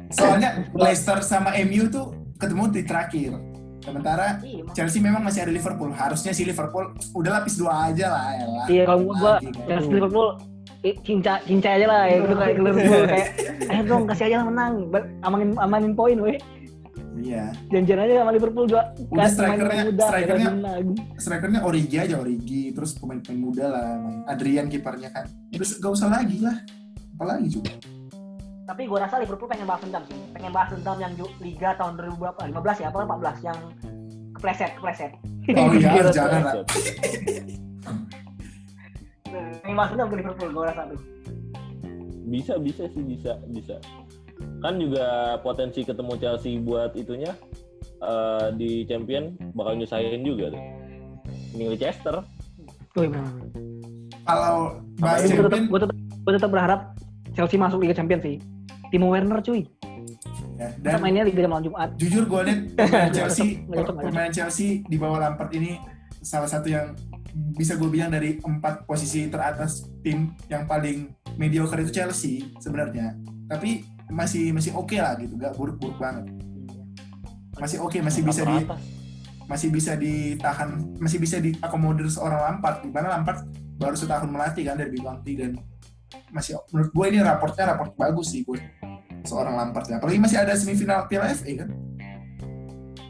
Soalnya 0.08 0.50
Leicester 0.72 1.18
sama 1.20 1.52
MU 1.60 1.86
tuh 1.86 2.06
ketemu 2.36 2.64
di 2.70 2.82
terakhir. 2.82 3.32
Sementara 3.78 4.42
Iya, 4.42 4.66
Chelsea 4.72 4.98
memang 4.98 5.22
masih 5.22 5.42
ada 5.42 5.52
Liverpool. 5.52 5.90
Harusnya 5.90 6.30
sih 6.30 6.42
Liverpool 6.42 6.90
udah 7.12 7.30
lapis 7.32 7.54
dua 7.54 7.86
aja 7.86 8.06
lah. 8.08 8.26
elah. 8.34 8.66
Iya, 8.66 8.82
kalau 8.84 8.98
menurut 9.00 9.16
gua 9.16 9.32
kan. 9.36 9.52
Chelsea 9.64 9.92
Liverpool 9.92 10.28
eh, 10.82 10.94
cinca 11.00 11.32
cinca 11.40 11.68
aja 11.72 11.86
lah 11.86 12.02
ya 12.04 12.16
gitu 12.18 12.34
kayak 12.34 12.56
Liverpool 12.60 13.04
kayak 13.04 13.28
ayo 13.64 13.82
dong 13.84 14.02
kasih 14.04 14.24
aja 14.24 14.36
lah 14.36 14.46
menang 14.46 14.72
amanin 15.20 15.50
amanin 15.56 15.92
poin 15.92 16.18
weh 16.20 16.38
Iya. 17.16 17.48
janjian 17.72 17.96
aja 17.98 18.12
sama 18.20 18.30
Liverpool 18.30 18.68
juga 18.68 18.92
Udah 19.02 19.24
Kan 19.24 19.30
strikernya- 19.32 19.84
muda, 19.84 20.04
strikernya- 20.04 20.52
ya. 20.52 20.76
Strikernya 21.16 21.60
Origi 21.64 21.96
aja 21.96 22.14
Origi, 22.16 22.62
terus 22.70 22.92
pemain-pemain 22.92 23.40
muda 23.40 23.64
lah. 23.66 23.88
Main. 23.96 24.20
Adrian 24.28 24.66
kipernya 24.68 25.10
kan. 25.10 25.24
Terus 25.48 25.80
gak 25.80 25.90
usah 25.90 26.12
lagi 26.12 26.38
lah. 26.38 26.60
Apalagi 27.16 27.48
juga. 27.48 27.72
Tapi 28.66 28.82
gue 28.90 28.98
rasa 28.98 29.22
Liverpool 29.22 29.46
pengen 29.46 29.70
balas 29.70 29.82
dendam 29.86 30.02
sih. 30.10 30.18
Pengen 30.34 30.50
balas 30.50 30.74
dendam 30.74 30.98
yang 30.98 31.12
Liga 31.38 31.78
tahun 31.78 31.94
2000 32.02 32.18
berapa? 32.18 32.40
15 32.50 32.82
ya, 32.82 32.86
apa 32.90 32.98
14 33.06 33.46
yang 33.46 33.58
kepleset, 34.34 34.70
kepleset. 34.82 35.12
Oh 35.54 35.70
iya, 35.78 36.10
jangan 36.10 36.42
lah. 36.42 36.54
Pengen 39.62 39.76
balas 39.78 39.90
dendam 39.94 40.08
ke 40.10 40.16
Liverpool, 40.18 40.50
gue 40.50 40.64
rasa 40.66 40.82
tuh. 40.90 41.00
Bisa 42.26 42.58
bisa 42.58 42.90
sih 42.90 43.06
bisa 43.06 43.38
bisa. 43.54 43.78
Kan 44.58 44.82
juga 44.82 45.38
potensi 45.46 45.86
ketemu 45.86 46.18
Chelsea 46.18 46.58
buat 46.58 46.90
itunya 46.98 47.38
eh, 48.02 48.50
di 48.58 48.82
Champion 48.90 49.38
bakal 49.54 49.78
nyusahin 49.78 50.26
juga 50.26 50.50
tuh. 50.50 50.62
Ini 51.54 51.70
Leicester. 51.70 52.18
Bener. 52.98 53.30
Kalau 54.26 54.82
bahas 54.98 55.22
Tapi 55.22 55.38
gue 55.38 55.44
tetap, 55.46 55.54
champion, 55.54 55.70
gue 55.70 55.80
tetap, 55.86 55.96
gue 56.02 56.32
tetap 56.34 56.50
berharap 56.50 56.80
Chelsea 57.38 57.54
masuk 57.62 57.78
Liga 57.78 57.94
Champions 57.94 58.26
sih. 58.26 58.55
Timo 58.90 59.10
Werner 59.10 59.40
cuy. 59.42 59.66
ya, 60.56 60.72
dan 60.80 61.04
mainnya 61.04 61.26
Liga 61.26 61.44
malam 61.44 61.68
Jumat. 61.68 61.92
jujur 62.00 62.24
gue 62.24 62.40
liat 62.48 62.60
pemain 62.78 63.12
Chelsea, 63.12 63.60
pemain 63.68 64.32
Chelsea 64.32 64.80
di 64.88 64.96
bawah 64.96 65.20
Lampard 65.20 65.52
ini 65.52 65.76
salah 66.24 66.48
satu 66.48 66.72
yang 66.72 66.96
bisa 67.52 67.76
gue 67.76 67.88
bilang 67.92 68.08
dari 68.08 68.40
empat 68.40 68.88
posisi 68.88 69.28
teratas 69.28 69.84
tim 70.00 70.32
yang 70.48 70.64
paling 70.64 71.12
mediocre 71.36 71.84
itu 71.84 71.92
Chelsea 71.92 72.48
sebenarnya. 72.58 73.12
Tapi 73.46 73.84
masih 74.08 74.56
masih 74.56 74.72
oke 74.72 74.96
lah 74.96 75.14
gitu, 75.20 75.36
gak 75.36 75.52
buruk-buruk 75.54 76.00
banget. 76.00 76.24
Masih 77.60 77.78
oke, 77.84 78.00
masih 78.00 78.24
bisa 78.24 78.42
di 78.42 78.58
masih 79.46 79.68
bisa 79.70 79.92
ditahan, 79.94 80.82
masih 80.98 81.18
bisa 81.22 81.36
diakomodir 81.38 82.08
seorang 82.08 82.40
Lampard. 82.40 82.82
Di 82.82 82.90
mana 82.90 83.12
Lampard 83.12 83.44
baru 83.76 83.94
setahun 83.94 84.28
melatih 84.32 84.64
kan 84.64 84.80
dari 84.80 84.96
T 84.96 85.26
dan 85.36 85.52
masih 86.32 86.58
menurut 86.72 86.90
gue 86.90 87.06
ini 87.12 87.18
raportnya 87.20 87.64
raport 87.74 87.92
bagus 87.98 88.32
sih 88.32 88.42
buat 88.46 88.62
seorang 89.26 89.54
Lampard 89.54 89.86
ya. 89.86 89.98
Apalagi 89.98 90.18
masih 90.18 90.38
ada 90.38 90.54
semifinal 90.54 91.04
Piala 91.06 91.30
FA 91.30 91.52
kan. 91.60 91.68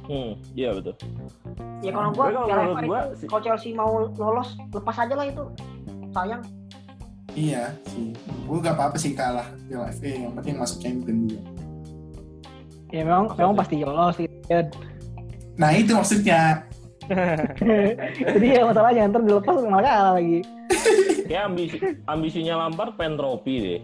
Hmm, 0.07 0.39
iya 0.55 0.71
betul. 0.71 0.95
Ya 1.83 1.91
kalau 1.91 2.11
gue, 2.11 2.25
Tapi 2.25 2.35
kalau 2.47 2.65
FA 2.73 2.83
gua 2.83 3.01
itu, 3.03 3.15
sih- 3.19 3.29
kalau 3.29 3.43
Chelsea 3.43 3.71
mau 3.73 3.91
lolos, 4.09 4.49
lepas 4.71 4.97
aja 4.97 5.15
lah 5.15 5.27
itu. 5.27 5.45
Sayang. 6.11 6.43
Iya 7.37 7.63
sih. 7.87 8.17
Gue 8.49 8.59
gak 8.59 8.75
apa-apa 8.75 8.97
sih 8.97 9.13
kalah 9.13 9.45
Piala 9.67 9.93
FA. 9.93 10.09
Yang 10.09 10.33
penting 10.35 10.55
masuk 10.57 10.79
champion 10.81 11.17
juga. 11.27 11.41
Ya 12.89 13.03
memang 13.03 13.35
memang 13.35 13.55
pasti 13.55 13.83
lolos 13.83 14.15
sih. 14.17 14.27
Ya. 14.47 14.63
Nah 15.57 15.71
itu 15.71 15.93
maksudnya. 15.93 16.65
Jadi 18.35 18.47
ya 18.51 18.67
masalahnya 18.67 19.07
ntar 19.07 19.23
dilepas 19.23 19.63
malah 19.63 19.83
kalah 19.83 20.13
lagi. 20.19 20.43
Kayak 21.27 21.43
ambisi 21.51 21.77
ambisinya 22.07 22.55
Lampard 22.63 22.95
pengen 22.95 23.19
trofi 23.19 23.55
deh. 23.59 23.81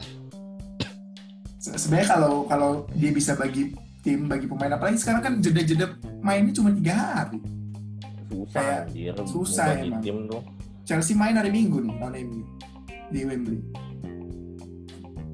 Se- 1.62 1.78
Sebenarnya 1.78 2.08
kalau 2.10 2.32
kalau 2.44 2.70
dia 2.92 3.14
bisa 3.14 3.38
bagi 3.38 3.70
tim 4.02 4.26
bagi 4.26 4.50
pemain 4.50 4.74
apalagi 4.74 4.98
sekarang 4.98 5.22
kan 5.22 5.32
jeda-jeda 5.38 5.94
mainnya 6.18 6.50
cuma 6.50 6.74
tiga 6.74 6.94
hari. 6.98 7.38
Susah 8.26 8.50
Kayak 8.58 8.80
anjir. 8.82 9.14
susah 9.22 9.66
emang. 9.78 10.02
tim 10.02 10.16
tuh. 10.26 10.42
Chelsea 10.82 11.14
main 11.14 11.38
hari 11.38 11.54
Minggu 11.54 11.78
nih 11.78 11.94
lawan 11.94 12.18
MU 12.26 12.42
di 13.08 13.20
Wembley. 13.22 13.60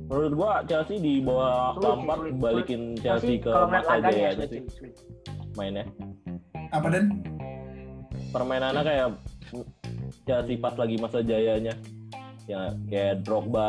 Menurut 0.08 0.32
gua 0.34 0.60
Chelsea 0.64 1.00
di 1.00 1.20
bawah 1.20 1.76
Lampard 1.76 2.36
balikin 2.36 2.92
Chelsea 2.98 3.40
ke 3.40 3.48
kalau 3.48 3.64
ngeliat 3.66 3.84
masa 3.88 4.04
jaya 4.04 4.28
aja 4.32 4.44
sih 4.44 4.62
mainnya. 5.56 5.84
Apa 6.68 6.88
dan? 6.92 7.24
Permainannya 8.28 8.82
kayak 8.84 9.08
Chelsea 10.24 10.60
pas 10.60 10.76
lagi 10.76 10.96
masa 11.00 11.24
jayanya. 11.24 11.72
Ya 12.48 12.72
kayak 12.88 13.28
Drogba 13.28 13.68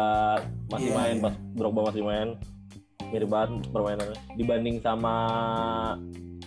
masih 0.71 0.89
Iya, 0.89 0.95
main 0.95 1.15
iya. 1.19 1.23
pas 1.27 1.33
Drogba 1.53 1.81
masih 1.91 2.01
main. 2.01 2.29
Mirip 3.09 3.27
banget 3.27 3.67
permainannya. 3.69 4.17
Dibanding 4.33 4.79
sama 4.79 5.15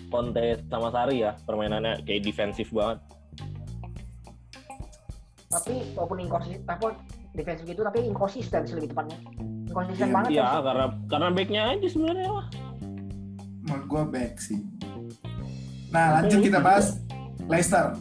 Conte 0.09 0.61
sama 0.67 0.89
Sari 0.89 1.21
ya, 1.21 1.37
permainannya 1.43 2.01
kayak 2.03 2.23
defensif 2.23 2.73
banget. 2.73 3.03
Tapi 5.49 5.75
walaupun 5.93 6.19
inkonsisten, 6.23 6.65
apa 6.65 6.97
defensif 7.33 7.65
gitu, 7.67 7.85
tapi 7.85 7.99
inkonsisten 8.03 8.61
sih 8.65 8.75
lebih 8.77 8.97
tepatnya. 8.97 9.19
Inkonsisten 9.69 10.09
Iya, 10.09 10.15
banget 10.15 10.29
Iya, 10.31 10.45
Chelsea. 10.47 10.65
karena 10.65 10.85
karena 11.07 11.27
backnya 11.29 11.63
aja 11.69 11.87
sebenarnya 11.89 12.29
lah. 12.31 12.47
Menurut 13.63 13.85
gue 13.85 14.03
back 14.09 14.33
sih. 14.39 14.61
Nah 15.93 16.07
lanjut 16.17 16.41
kita 16.41 16.59
bahas 16.59 16.87
Leicester. 17.45 17.93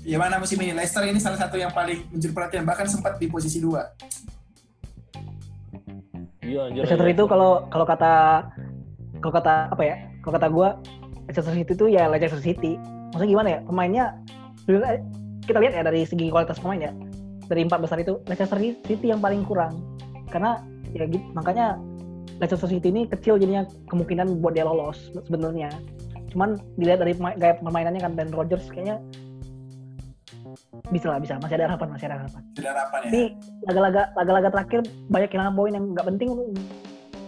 Gimana 0.00 0.40
musim 0.40 0.56
ini? 0.64 0.72
Leicester 0.72 1.04
ini 1.04 1.20
salah 1.20 1.36
satu 1.36 1.60
yang 1.60 1.70
paling 1.76 2.08
mencuri 2.08 2.32
perhatian 2.32 2.64
bahkan 2.64 2.88
sempat 2.88 3.20
di 3.20 3.28
posisi 3.28 3.60
dua. 3.60 3.84
Iya 6.40 6.72
anjir. 6.72 6.82
Leicester 6.88 7.08
itu 7.12 7.24
kalau 7.28 7.68
kalau 7.68 7.84
kata 7.84 8.12
kalau 9.20 9.32
kata 9.36 9.54
apa 9.68 9.82
ya? 9.84 9.96
Kalau 10.24 10.32
kata 10.40 10.48
gua 10.48 10.68
Leicester 11.28 11.52
City 11.52 11.72
itu 11.76 11.86
ya 11.92 12.08
Leicester 12.08 12.40
City. 12.40 12.80
Maksudnya 13.12 13.30
gimana 13.30 13.48
ya? 13.52 13.58
Pemainnya 13.68 14.04
kita 15.44 15.58
lihat 15.60 15.74
ya 15.76 15.82
dari 15.84 16.02
segi 16.08 16.26
kualitas 16.32 16.56
pemain 16.58 16.80
ya. 16.88 16.92
Dari 17.50 17.66
empat 17.66 17.84
besar 17.84 18.00
itu 18.00 18.18
Leicester 18.24 18.58
City 18.58 19.06
yang 19.12 19.20
paling 19.20 19.44
kurang. 19.44 19.84
Karena 20.32 20.64
ya 20.96 21.04
gitu 21.06 21.22
makanya 21.36 21.76
Leicester 22.40 22.72
City 22.72 22.88
ini 22.88 23.04
kecil 23.04 23.36
jadinya 23.36 23.68
kemungkinan 23.92 24.40
buat 24.40 24.56
dia 24.56 24.64
lolos 24.64 25.12
sebenarnya. 25.28 25.68
Cuman 26.32 26.56
dilihat 26.80 27.04
dari 27.04 27.12
gaya 27.36 27.58
permainannya 27.60 28.00
kan 28.00 28.16
Ben 28.16 28.30
Rodgers 28.32 28.64
kayaknya 28.72 28.96
bisa 30.90 31.06
lah 31.10 31.18
bisa 31.22 31.34
masih 31.38 31.54
ada 31.60 31.64
harapan 31.70 31.88
masih 31.94 32.06
ada 32.10 32.16
harapan. 32.24 32.42
Tidak 32.56 32.70
harapan 32.70 32.98
ya. 33.00 33.10
Tapi 33.10 33.22
laga-laga 33.68 34.02
laga-laga 34.16 34.48
terakhir 34.50 34.80
banyak 35.08 35.28
kehilangan 35.30 35.54
poin 35.54 35.72
yang 35.72 35.84
nggak 35.94 36.06
penting 36.14 36.28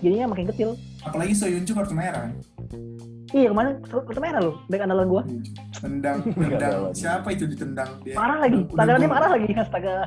jadinya 0.03 0.27
makin 0.31 0.47
kecil. 0.51 0.69
Apalagi 1.07 1.33
Soyuncu 1.35 1.73
kartu 1.73 1.95
merah. 1.95 2.29
kan? 2.29 2.33
Iya 3.33 3.49
kemarin 3.49 3.81
kartu 3.89 4.21
merah 4.21 4.41
loh 4.45 4.57
back 4.69 4.83
andalan 4.85 5.07
gua. 5.09 5.23
Tendang, 5.83 6.23
ada 6.23 6.31
tendang. 6.31 6.79
lagi. 6.87 6.95
Siapa 6.95 7.29
itu 7.35 7.45
ditendang 7.51 7.91
dia? 8.07 8.15
Parah 8.15 8.39
lagi. 8.39 8.61
Gol. 8.71 9.11
parah 9.11 9.31
lagi 9.35 9.51
astaga. 9.51 10.07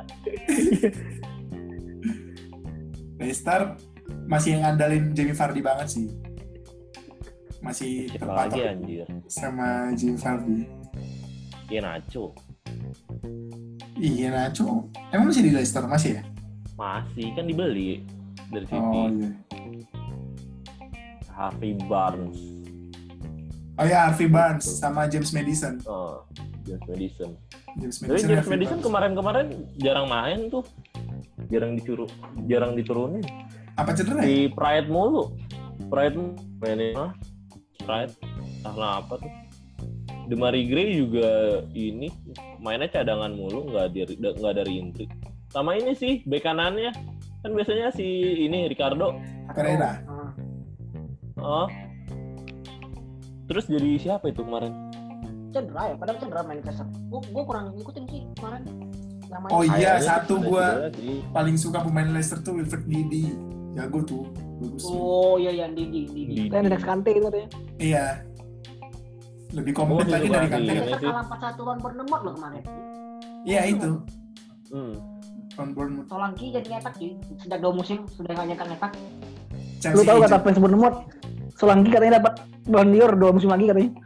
Leicester 3.20 3.76
masih 4.24 4.60
ngandalin 4.60 5.12
Jamie 5.12 5.36
Vardy 5.36 5.60
banget 5.60 5.88
sih. 5.92 6.06
Masih 7.60 8.08
lagi 8.08 8.16
terpatok 8.16 8.62
anjir? 8.62 9.06
sama 9.28 9.92
Jamie 9.92 10.16
Vardy. 10.16 10.58
Iya 11.68 11.80
Nacho. 11.82 12.32
Iya 13.96 14.28
Nacho. 14.28 14.92
Emang 15.08 15.32
masih 15.32 15.42
di 15.48 15.52
Leicester? 15.56 15.84
Masih 15.88 16.20
ya? 16.20 16.22
Masih 16.76 17.32
kan 17.32 17.48
dibeli 17.48 18.04
dari 18.52 18.66
City. 18.68 18.76
Oh 18.76 19.08
iya. 19.08 19.30
Harvey 21.32 21.76
Barnes. 21.88 22.40
Oh 23.76 23.84
ya 23.84 24.08
Harvey 24.08 24.28
Barnes 24.28 24.64
sama 24.64 25.08
James 25.08 25.32
Madison. 25.32 25.80
Oh, 25.88 26.24
James 26.64 26.84
Madison. 26.88 27.30
James 27.76 27.96
Tapi 28.00 28.08
Madison. 28.08 28.28
James 28.28 28.40
Harvey 28.40 28.52
Madison 28.56 28.78
kemarin-kemarin 28.80 29.46
jarang 29.80 30.08
main 30.08 30.48
tuh. 30.48 30.64
Jarang 31.52 31.76
dicuru, 31.78 32.10
jarang 32.48 32.74
diturunin. 32.74 33.22
apa 33.76 33.92
cedera 33.92 34.24
ya? 34.24 34.26
Di 34.26 34.38
Pride 34.50 34.88
mulu. 34.88 35.36
Pride 35.92 36.16
mainin 36.64 36.96
mah. 36.96 37.12
Pride. 37.84 38.12
Karena 38.64 39.04
apa 39.04 39.20
tuh? 39.20 39.30
Demari 40.26 40.66
Gray 40.66 40.98
juga 40.98 41.28
ini 41.70 42.10
mainnya 42.58 42.90
cadangan 42.90 43.30
mulu 43.30 43.70
nggak 43.70 43.86
dari 43.94 44.14
nggak 44.18 44.54
dari 44.54 44.72
intrik. 44.76 45.10
Sama 45.48 45.78
ini 45.78 45.94
sih 45.94 46.26
bek 46.26 46.42
kanannya 46.42 46.90
kan 47.40 47.50
biasanya 47.54 47.94
si 47.94 48.02
ini 48.42 48.66
Ricardo. 48.66 49.14
Pereira. 49.54 50.02
Oh. 51.38 51.70
Terus 53.46 53.70
jadi 53.70 53.90
siapa 53.96 54.26
itu 54.26 54.42
kemarin? 54.42 54.74
Cedera 55.54 55.88
ya, 55.88 55.94
padahal 55.94 56.18
cedera 56.18 56.42
main 56.42 56.58
Leicester. 56.58 56.86
Gua, 57.06 57.20
gua 57.30 57.42
kurang 57.46 57.64
ngikutin 57.78 58.04
sih 58.10 58.20
kemarin. 58.34 58.62
Yang 59.30 59.40
main 59.40 59.52
Oh 59.54 59.62
iya, 59.62 59.92
satu 60.02 60.34
cedera 60.42 60.90
sih. 60.92 61.22
paling 61.30 61.56
suka 61.56 61.78
pemain 61.86 62.10
Leicester 62.10 62.42
tuh 62.42 62.58
Wilfred 62.58 62.82
Didi. 62.84 63.30
Jago 63.78 64.02
tuh. 64.02 64.24
Bagus. 64.58 64.82
tuh. 64.82 64.96
Oh 64.98 65.34
iya 65.38 65.52
iya 65.54 65.66
Didi 65.70 66.08
Didi. 66.10 66.48
Di- 66.48 66.50
Dan 66.50 66.66
next 66.66 66.82
kante 66.82 67.14
itu 67.14 67.22
katanya. 67.22 67.48
Iya. 67.78 68.06
Lebih 69.52 69.72
komplit 69.72 70.06
Oh, 70.06 70.10
lagi 70.10 70.26
dari. 70.26 70.48
Iya, 70.58 70.74
Leicester 70.74 70.98
sih. 70.98 71.06
kalah 71.06 71.24
4-1 71.24 71.60
lawan 71.60 71.78
Bournemouth 71.78 72.22
loh 72.22 72.34
kemarin. 72.34 72.62
Iya 73.44 73.60
itu. 73.68 73.90
Hmm. 74.68 74.94
On 75.56 75.68
Bournemouth. 75.70 76.06
Solanki 76.06 76.46
jadi 76.50 76.68
nyetak 76.68 76.94
sih. 76.96 77.10
Sejak 77.38 77.58
dua 77.58 77.72
musim 77.72 77.98
sudah 78.10 78.32
nggak 78.32 78.46
nyetak 78.50 78.66
nyetak. 78.68 78.92
Lu 79.92 80.02
tahu 80.02 80.18
kata 80.20 80.36
fans 80.40 80.58
Bournemouth? 80.58 80.98
Solanki 81.54 81.88
katanya 81.88 82.18
dapat 82.18 82.32
Ballon 82.66 82.90
d'Or 82.90 83.12
dua 83.14 83.30
musim 83.30 83.48
lagi 83.48 83.64
katanya. 83.64 83.90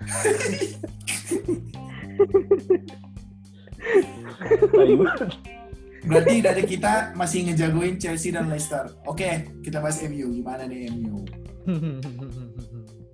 Berarti 6.00 6.40
dari 6.40 6.62
kita 6.64 7.12
masih 7.12 7.50
ngejagoin 7.50 8.00
Chelsea 8.00 8.32
dan 8.32 8.49
Leicester. 8.49 8.88
Oke, 9.04 9.61
kita 9.61 9.78
bahas 9.78 10.00
MU. 10.02 10.32
Gimana 10.32 10.64
nih 10.64 10.88
MU? 10.90 11.20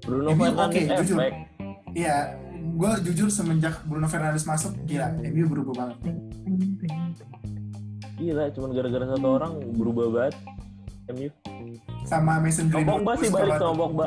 Bruno 0.07 0.31
MU 0.33 0.39
Fernandes 0.39 0.63
oke, 0.71 0.81
jujur. 1.03 1.19
efek. 1.19 1.35
Iya, 1.97 2.37
gue 2.77 2.91
jujur 3.09 3.33
semenjak 3.33 3.81
Bruno 3.89 4.05
Fernandes 4.05 4.45
masuk, 4.45 4.77
gila, 4.85 5.17
MU 5.17 5.49
berubah 5.49 5.75
banget. 5.81 5.97
Gila, 8.21 8.53
cuman 8.53 8.71
gara-gara 8.77 9.05
satu 9.17 9.29
orang 9.33 9.53
berubah 9.73 10.07
banget. 10.13 10.37
MU. 11.07 11.31
sama 12.05 12.43
Mason 12.43 12.67
Greenwood. 12.69 13.03
Pogba 13.03 13.13
sih 13.17 13.31
balik 13.31 13.57
banget 13.57 13.63
sama. 13.63 13.79
Pogba. 13.79 14.07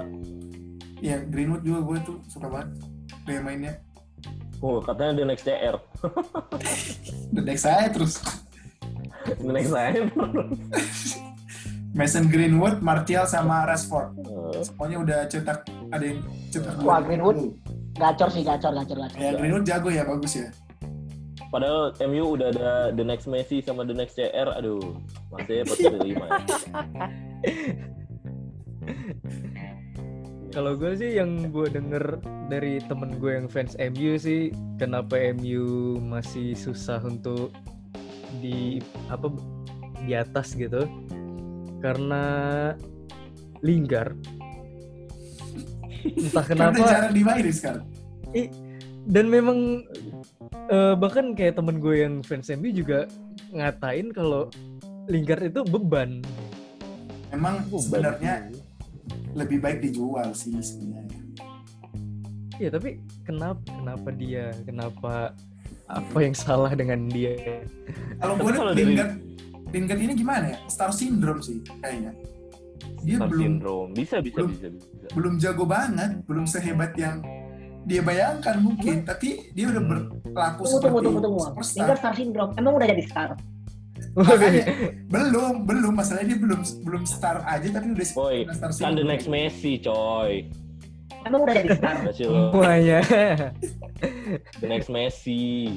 Iya, 1.00 1.18
Greenwood 1.32 1.64
juga 1.66 1.80
gue 1.82 1.98
tuh 2.06 2.18
suka 2.30 2.48
banget. 2.52 2.70
Gaya 3.26 3.42
mainnya. 3.42 3.74
Oh, 4.60 4.84
katanya 4.84 5.12
the 5.18 5.26
next 5.26 5.48
CR. 5.48 5.76
The 7.34 7.42
next 7.48 7.64
saya 7.64 7.90
terus. 7.90 8.22
The 9.40 9.50
next 9.50 9.72
saya. 9.72 10.06
Mason 11.98 12.30
Greenwood, 12.30 12.86
Martial 12.86 13.26
sama 13.26 13.66
Rashford. 13.66 14.14
Semuanya 14.62 14.98
udah 15.02 15.20
cetak 15.26 15.66
ada 15.90 16.04
yang 16.06 16.22
cetak. 16.54 16.78
Wah, 16.86 17.02
Greenwood. 17.02 17.58
Gacor 18.00 18.30
sih, 18.32 18.48
gacor, 18.48 18.72
gacor, 18.72 18.98
gacor. 19.04 19.18
Ya, 19.20 19.36
Greenwood 19.36 19.68
jago 19.68 19.92
ya, 19.92 20.08
bagus 20.08 20.40
ya. 20.40 20.48
Padahal 21.50 21.92
MU 22.08 22.38
udah 22.38 22.48
ada 22.54 22.72
the 22.94 23.04
next 23.04 23.26
Messi 23.28 23.60
sama 23.60 23.84
the 23.84 23.94
next 23.94 24.16
CR. 24.16 24.48
Aduh, 24.56 24.96
masih 25.34 25.68
pasti 25.68 25.84
lima. 26.08 26.26
ya. 26.30 26.40
Kalau 30.50 30.74
gue 30.74 30.98
sih 30.98 31.14
yang 31.14 31.54
gue 31.54 31.70
denger 31.70 32.18
dari 32.50 32.82
temen 32.90 33.22
gue 33.22 33.38
yang 33.38 33.46
fans 33.46 33.78
MU 33.78 34.18
sih, 34.18 34.50
kenapa 34.82 35.14
MU 35.38 35.98
masih 36.02 36.58
susah 36.58 36.98
untuk 37.06 37.54
di 38.42 38.82
apa 39.14 39.30
di 40.06 40.18
atas 40.18 40.58
gitu? 40.58 40.90
Karena 41.84 42.24
Lingard. 43.62 44.39
Entah 46.04 46.46
kenapa 46.46 46.80
jarang 46.84 47.14
dimainin 47.14 47.54
sekarang. 47.54 47.86
dan 49.10 49.26
memang 49.26 49.82
eh, 50.70 50.94
bahkan 50.96 51.34
kayak 51.34 51.58
temen 51.58 51.82
gue 51.82 51.96
yang 52.06 52.22
fans 52.22 52.50
MU 52.54 52.70
juga 52.70 53.10
ngatain 53.54 54.14
kalau 54.14 54.48
Lingard 55.10 55.50
itu 55.50 55.62
beban. 55.66 56.22
Emang 57.34 57.66
Oh, 57.70 57.82
sebenarnya 57.82 58.50
lebih 59.34 59.62
baik 59.62 59.82
dijual 59.82 60.34
sih 60.34 60.54
sebenarnya. 60.62 61.22
Ya 62.60 62.70
tapi 62.70 63.02
kenapa 63.26 63.62
kenapa 63.66 64.10
dia? 64.14 64.54
Kenapa 64.68 65.34
apa 65.90 66.18
yang 66.22 66.36
salah 66.38 66.70
dengan 66.78 67.10
dia? 67.10 67.34
Kalau 68.22 68.38
gue 68.38 68.52
Lingard, 68.78 69.12
Lingard 69.74 70.00
ini 70.02 70.14
gimana 70.14 70.46
ya? 70.54 70.58
Star 70.70 70.94
syndrome 70.94 71.42
sih 71.42 71.66
kayaknya. 71.82 72.14
Dia 73.00 73.16
Star 73.18 73.30
belum 73.30 73.44
syndrome. 73.46 73.92
Bisa, 73.94 74.16
bisa, 74.20 74.38
belum- 74.40 74.52
bisa, 74.54 74.68
bisa. 74.70 74.88
belum 75.16 75.34
jago 75.40 75.64
banget, 75.64 76.12
belum 76.26 76.46
sehebat 76.46 76.94
yang 76.96 77.24
dia 77.84 78.02
bayangkan 78.04 78.60
mungkin, 78.60 79.02
tapi 79.02 79.50
dia 79.52 79.66
udah 79.66 79.82
berlaku 79.82 80.62
Tunggu, 80.62 80.68
tunggu, 80.68 80.68
seperti 80.70 81.06
tunggu, 81.08 81.20
tunggu. 81.24 81.40
superstar. 81.42 81.78
Lingard 81.80 82.00
star 82.00 82.14
syndrome. 82.14 82.52
Emang 82.54 82.74
udah 82.76 82.88
jadi 82.88 83.04
star? 83.08 83.30
Makanya, 84.16 84.64
belum, 85.08 85.54
belum. 85.64 85.94
Masalahnya 85.94 86.36
dia 86.36 86.40
belum 86.40 86.62
belum 86.84 87.04
star 87.04 87.44
aja, 87.44 87.68
tapi 87.70 87.94
udah 87.94 88.08
Boy, 88.14 88.38
star 88.52 88.72
Kan 88.76 88.94
the 88.94 89.04
next 89.04 89.28
Messi, 89.28 89.80
coy. 89.80 90.48
Emang 91.24 91.44
udah 91.44 91.56
jadi 91.56 91.70
star? 91.76 91.96
Semuanya. 92.12 93.00
The 94.60 94.68
next 94.68 94.88
Messi. 94.88 95.76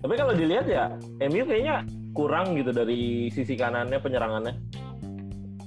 Tapi 0.00 0.14
kalau 0.16 0.32
dilihat 0.32 0.64
ya, 0.64 0.96
MU 1.22 1.44
kayaknya 1.44 1.84
kurang 2.12 2.56
gitu 2.56 2.72
dari 2.72 3.28
sisi 3.28 3.52
kanannya 3.52 4.00
penyerangannya. 4.00 4.54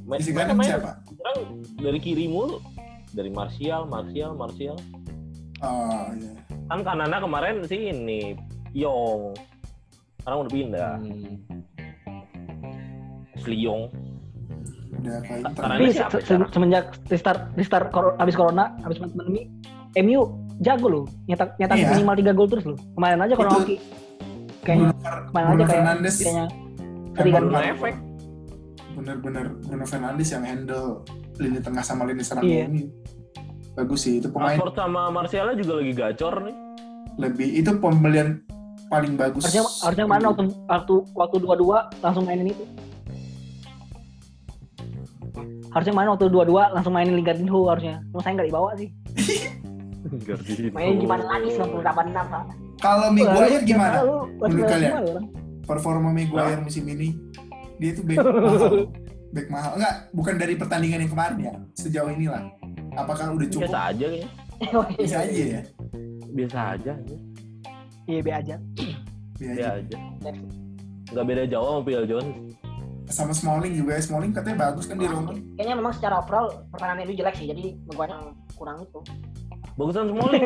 Ma- 0.03 0.17
Sisi 0.17 0.31
mereka 0.31 0.51
kanan 0.51 0.57
main 0.57 0.69
siapa? 0.69 0.91
serang 1.07 1.39
dari 1.75 1.99
kiri 1.99 2.25
mulu. 2.27 2.59
Dari 3.09 3.29
Martial, 3.29 3.85
Martial, 3.85 4.33
Martial. 4.33 4.75
Oh 5.59 6.05
iya. 6.11 6.33
Kan 6.65 6.79
kanannya 6.81 7.19
kemarin 7.19 7.55
sih 7.63 7.87
ini 7.87 8.33
Yong. 8.73 9.37
Sekarang 10.19 10.39
udah 10.41 10.51
pindah. 10.51 10.91
Hmm. 10.97 11.35
Asli 13.33 13.57
Yong. 13.59 13.83
Udah 14.93 15.17
kayak 15.21 15.41
Tapi 15.53 15.83
se- 15.85 16.23
siapa 16.23 16.47
semenjak 16.49 16.85
restart 17.07 17.41
restart 17.53 17.87
kor- 17.89 18.15
habis 18.17 18.33
corona, 18.33 18.73
habis 18.81 18.97
pandemi, 18.97 19.47
MU 19.95 20.21
jago 20.59 20.87
loh, 20.87 21.03
nyetak 21.25 21.53
nyetak 21.57 21.75
Iya. 21.75 21.87
minimal 21.91 22.15
3 22.15 22.31
gol 22.33 22.47
terus 22.49 22.65
loh. 22.65 22.77
Kemarin 22.93 23.19
aja 23.19 23.33
corona. 23.35 23.57
Kayaknya 24.63 24.87
kemarin 25.27 25.47
aja 25.49 25.65
kayak 25.65 25.83
kayaknya 26.09 26.45
Bruno 27.35 27.59
efek. 27.61 27.93
Bener-bener 28.93 29.57
Bruno 29.59 29.83
Fernandes 29.83 30.29
yang 30.29 30.41
handle 30.41 31.01
lini 31.35 31.57
tengah 31.57 31.81
sama 31.81 32.05
lini 32.05 32.21
serang 32.21 32.45
Iya. 32.45 32.69
ini. 32.69 32.87
Bagus 33.73 34.05
sih 34.05 34.21
itu 34.21 34.29
pemain 34.29 34.53
Rashford 34.53 34.75
sama 34.75 35.09
Martialnya 35.09 35.55
juga 35.57 35.73
lagi 35.81 35.91
gacor 35.91 36.35
nih. 36.45 36.55
lebih 37.13 37.45
itu 37.53 37.69
pembelian 37.77 38.41
paling 38.87 39.13
bagus. 39.13 39.45
harusnya 39.45 39.61
harusnya 39.85 40.05
kemarin 40.05 40.25
waktu 40.33 40.43
waktu 40.65 40.93
waktu 41.13 41.35
dua 41.37 41.55
dua 41.55 41.77
langsung 42.01 42.25
mainin 42.25 42.49
itu. 42.49 42.65
Harusnya 45.69 45.93
kemarin 45.93 46.09
waktu 46.13 46.25
dua 46.29 46.43
dua 46.45 46.63
langsung 46.69 46.93
mainin 46.93 47.13
Lingardinho 47.13 47.65
harusnya. 47.65 48.01
Cuma 48.09 48.21
saya 48.21 48.33
nggak 48.37 48.47
dibawa 48.49 48.69
sih. 48.77 48.89
Main 50.75 50.99
gimana 50.99 51.23
lagi 51.25 51.49
98 51.53 52.11
enam 52.11 52.25
Pak. 52.27 52.43
Kalau 52.77 53.07
Maguire 53.09 53.63
gimana? 53.63 53.97
Menurut 54.37 54.67
kalian? 54.67 54.93
Performa 55.63 56.09
Maguire 56.11 56.59
musim 56.59 56.85
ini 56.85 57.15
dia 57.79 57.91
tuh 57.93 58.03
back 58.05 58.17
mahal. 58.21 58.73
Back 59.33 59.49
mahal. 59.49 59.71
Enggak, 59.81 59.95
bukan 60.13 60.33
dari 60.37 60.53
pertandingan 60.53 60.99
yang 61.01 61.11
kemarin 61.11 61.37
ya. 61.41 61.53
Sejauh 61.73 62.13
inilah. 62.13 62.53
Apakah 62.93 63.33
udah 63.33 63.49
cukup? 63.49 63.65
Biasa 63.65 63.79
aja 63.89 64.05
kayaknya. 64.05 64.29
Bisa 64.93 65.17
aja 65.25 65.41
ya. 65.41 65.61
Biasa 66.29 66.59
aja. 66.77 66.93
Iya 68.05 68.19
be 68.21 68.31
aja. 68.31 68.55
Bisa 69.33 69.41
Biasa 69.41 69.69
aja. 69.81 69.97
aja. 70.21 70.31
Nggak 71.09 71.25
beda 71.25 71.43
jauh 71.49 71.65
sama 71.65 71.81
Phil 71.81 72.05
Jones. 72.05 72.29
Sama 73.09 73.33
Smalling 73.33 73.73
juga. 73.73 73.97
Smalling 73.97 74.37
katanya 74.37 74.69
bagus 74.69 74.85
kan 74.85 75.01
di 75.01 75.09
Roma. 75.09 75.33
Kayaknya 75.57 75.75
memang 75.81 75.93
secara 75.97 76.21
overall 76.21 76.47
pertahanan 76.69 77.01
itu 77.01 77.17
jelek 77.17 77.33
sih. 77.33 77.49
Jadi 77.49 77.73
Maguire 77.89 78.13
kurang 78.53 78.85
itu. 78.85 78.99
Bagusan 79.73 80.13
Smalling 80.13 80.43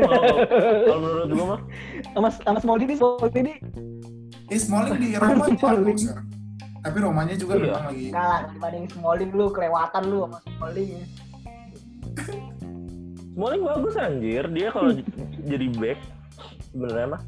kalau 0.87 0.99
menurut 1.03 1.27
gua 1.35 1.45
mah. 1.51 1.61
Sama 2.15 2.29
sama 2.31 2.59
Small 2.63 2.79
ini 2.79 2.95
Small 2.95 3.19
ini 3.35 3.53
Eh 4.47 4.55
Smalling 4.55 4.95
di 4.95 5.19
Roma 5.19 5.43
Smalling. 5.51 5.91
bagus. 5.91 6.07
Tapi 6.77 6.97
Romanya 6.99 7.35
juga 7.35 7.53
Iya. 7.55 7.63
memang 7.63 7.85
lagi 7.85 8.05
kalah 8.09 8.41
dibanding 8.47 8.85
Smalling 8.89 9.31
lu 9.33 9.45
kelewatan 9.49 10.03
lu 10.05 10.17
sama 10.23 10.37
Smalling. 10.45 10.89
Smalling 13.33 13.61
bagus 13.63 13.95
anjir. 13.95 14.43
Dia 14.49 14.67
kalau 14.71 14.91
jadi 15.51 15.65
back 15.75 15.99
sebenarnya 16.71 17.07
mah 17.13 17.21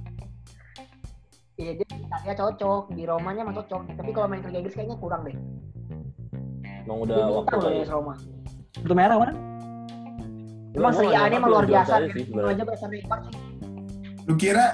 Iya 1.59 1.71
dia 1.75 1.88
dia 2.23 2.33
cocok 2.33 2.95
di 2.95 3.03
Romanya 3.03 3.43
mah 3.43 3.53
cocok. 3.53 3.81
Tapi 3.93 4.09
kalau 4.09 4.27
main 4.27 4.39
ke 4.39 4.47
Liga 4.47 4.59
Inggris 4.63 4.75
kayaknya 4.75 4.97
kurang 4.97 5.21
deh. 5.23 5.35
emang 6.79 7.05
udah 7.05 7.17
waktu 7.43 7.53
loh 7.53 7.62
kali. 7.62 7.77
ya 7.77 7.88
Roma. 7.91 8.13
Itu 8.73 8.93
merah 8.95 9.15
mana? 9.19 9.33
Emang 10.73 10.91
Serie 10.95 11.12
A-nya 11.12 11.19
nggak 11.19 11.38
emang 11.38 11.51
luar 11.51 11.65
biasa. 11.67 11.93
Itu 12.07 12.39
aja 12.39 12.63
berasa 12.63 12.85
Neymar 12.88 13.19
sih. 13.27 13.35
Lu 14.25 14.33
kira 14.33 14.65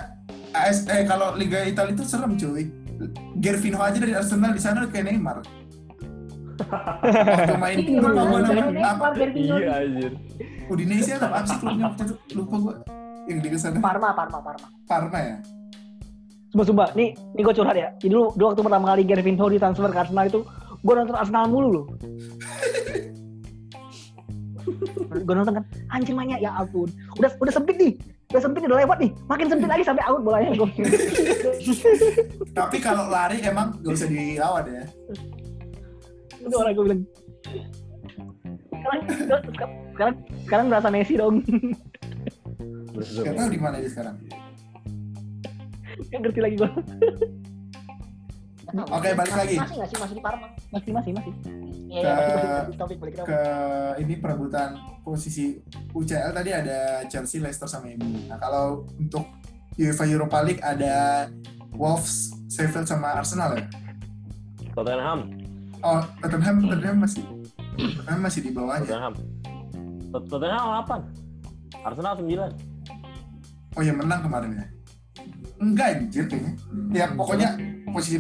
AS 0.54 0.86
eh 0.88 1.04
kalau 1.04 1.34
Liga 1.36 1.66
Italia 1.66 1.92
itu 1.92 2.06
serem 2.06 2.38
cuy. 2.38 2.70
Gervinho 3.40 3.80
aja 3.80 3.98
dari 4.00 4.14
Arsenal 4.16 4.52
di 4.56 4.62
sana 4.62 4.88
kayak 4.88 5.12
Neymar. 5.12 5.44
Waktu 6.56 7.56
main 7.60 7.78
Iya, 7.84 8.00
lupa 8.00 8.22
gua 8.24 8.40
bener, 8.40 8.56
namanya 8.64 8.96
apa? 8.96 9.06
Iya 9.20 9.56
anjir. 9.76 10.12
Udinese 10.72 11.12
atau 11.20 11.28
apa 11.28 11.44
sih 11.44 11.58
klubnya 11.60 11.86
waktu 11.92 12.02
itu? 12.08 12.16
Lupa 12.40 12.56
gua. 12.58 12.74
Yang 13.28 13.38
di 13.42 13.60
sana 13.60 13.78
Parma, 13.82 14.10
Parma, 14.16 14.40
Parma. 14.40 14.68
Parma 14.88 15.20
ya. 15.20 15.38
Sumpah, 16.56 16.66
sumpah. 16.72 16.88
Nih, 16.96 17.12
nih 17.36 17.42
gue 17.44 17.54
curhat 17.58 17.76
ya. 17.76 17.92
Jadi 18.00 18.16
dulu, 18.16 18.32
dulu 18.40 18.46
waktu 18.54 18.62
pertama 18.64 18.86
kali 18.96 19.04
Gervinho 19.04 19.46
di 19.52 19.60
transfer 19.60 19.92
ke 19.92 20.00
Arsenal 20.00 20.26
itu, 20.30 20.40
gue 20.80 20.94
nonton 20.96 21.18
Arsenal 21.18 21.52
mulu 21.52 21.68
loh. 21.68 21.86
gue 25.28 25.36
nonton 25.36 25.60
kan, 25.60 25.64
anjir 25.92 26.16
mainnya 26.16 26.40
ya 26.40 26.56
ampun. 26.56 26.88
Udah 27.20 27.34
udah 27.44 27.52
sempit 27.52 27.76
nih, 27.76 28.00
udah 28.32 28.42
sempit 28.42 28.64
nih, 28.64 28.70
udah 28.72 28.80
lewat 28.88 28.98
nih. 29.04 29.12
Makin 29.28 29.48
sempit 29.52 29.68
lagi 29.68 29.84
sampai 29.84 30.04
out 30.08 30.22
bolanya. 30.24 30.56
Gua. 30.56 30.70
Tapi 32.54 32.78
kalau 32.80 33.10
lari 33.10 33.42
emang 33.42 33.78
gak 33.82 33.94
usah 33.94 34.10
dilawan 34.10 34.66
ya. 34.68 34.84
Itu 36.42 36.56
orang 36.56 36.74
gue 36.78 36.84
bilang. 36.86 37.02
Sekarang, 38.70 39.02
sekarang, 39.96 40.16
sekarang 40.46 40.66
berasa 40.70 40.90
Messi 40.94 41.14
dong. 41.18 41.36
Gak 42.96 43.34
tahu 43.34 43.50
di 43.50 43.60
mana 43.60 43.82
dia 43.82 43.90
sekarang. 43.90 44.16
Gak 46.12 46.20
ngerti 46.22 46.40
lagi 46.44 46.56
gue. 46.60 46.72
Oke, 48.76 49.10
balik 49.16 49.36
lagi. 49.36 49.56
Masih 49.56 49.76
nggak 49.80 49.90
sih? 49.90 49.98
Masih 50.04 50.16
di 50.20 50.24
Parma? 50.24 50.48
Masih, 50.74 50.92
masih, 50.92 51.12
masih. 51.16 51.34
Iya, 51.86 52.02
Ke- 52.02 52.12
iya, 52.12 52.36
balik 52.36 52.50
ke 52.52 52.76
topik, 52.76 52.98
balik 53.00 53.14
ke 53.14 53.20
topik. 53.24 53.30
Ke 53.32 53.42
ini 54.04 54.14
perebutan 54.20 54.70
posisi 55.00 55.46
UCL 55.96 56.32
tadi 56.36 56.52
ada 56.52 56.80
Chelsea, 57.08 57.40
Leicester 57.40 57.70
sama 57.72 57.88
MU. 57.96 58.28
Nah 58.28 58.36
kalau 58.36 58.84
untuk 59.00 59.24
UEFA 59.80 60.04
Europa 60.10 60.44
League 60.44 60.64
ada 60.66 61.28
Wolves, 61.76 62.32
Sheffield 62.50 62.88
sama 62.88 63.20
Arsenal 63.20 63.56
ya. 63.60 63.66
Tottenham, 64.76 65.20
Oh 65.80 66.02
Tottenham, 66.20 66.56
Tottenham 66.68 66.98
masih 67.00 67.24
Tottenham 67.76 68.22
masih 68.24 68.40
di 68.44 68.52
bawahnya. 68.52 68.88
Tottenham. 68.88 69.14
Tot- 70.12 70.28
Tottenham 70.32 70.66
8. 70.88 71.86
Arsenal 71.86 72.14
9. 72.18 73.76
Oh 73.76 73.82
ya 73.84 73.92
menang 73.92 74.22
kemarin 74.24 74.50
ya? 74.56 74.66
Enggak 75.60 75.88
anjir 76.00 76.26
kayaknya. 76.28 76.52
Ya 76.92 77.06
pokoknya 77.12 77.50
posisi 77.92 78.18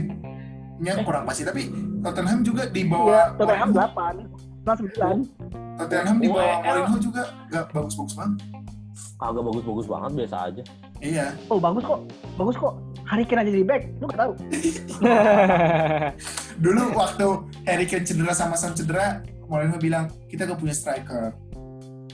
nya 0.75 0.99
kurang 1.07 1.23
pasti 1.23 1.47
tapi 1.47 1.71
Tottenham 2.03 2.43
juga 2.43 2.67
di 2.67 2.83
bawah 2.83 3.31
Tottenham 3.39 3.71
Mourinho. 3.71 4.27
8. 4.67 5.23
9. 5.25 5.79
Tottenham 5.79 6.17
di 6.19 6.27
bawah 6.27 6.43
UEL. 6.59 6.63
Mourinho 6.63 6.97
juga 6.99 7.21
gak 7.49 7.65
bagus-bagus 7.71 8.15
banget 8.15 8.37
Kagak 9.15 9.43
bagus-bagus 9.47 9.87
banget 9.87 10.11
biasa 10.11 10.37
aja. 10.51 10.63
Iya 10.99 11.35
Oh, 11.47 11.57
bagus 11.57 11.83
kok. 11.83 12.01
Bagus 12.35 12.55
kok. 12.55 12.73
Harry 13.05 13.21
Kane 13.21 13.45
aja 13.45 13.51
di 13.51 13.61
back. 13.61 13.85
Lu 14.01 14.05
gak 14.07 14.19
tahu. 14.19 14.33
dulu 16.63 16.81
waktu 16.95 17.27
Harry 17.65 17.85
Kane 17.85 18.03
cedera 18.03 18.31
sama 18.31 18.55
Son 18.55 18.71
cedera 18.71 19.21
Mourinho 19.45 19.77
bilang 19.77 20.09
kita 20.25 20.47
gak 20.47 20.57
punya 20.57 20.73
striker 20.73 21.35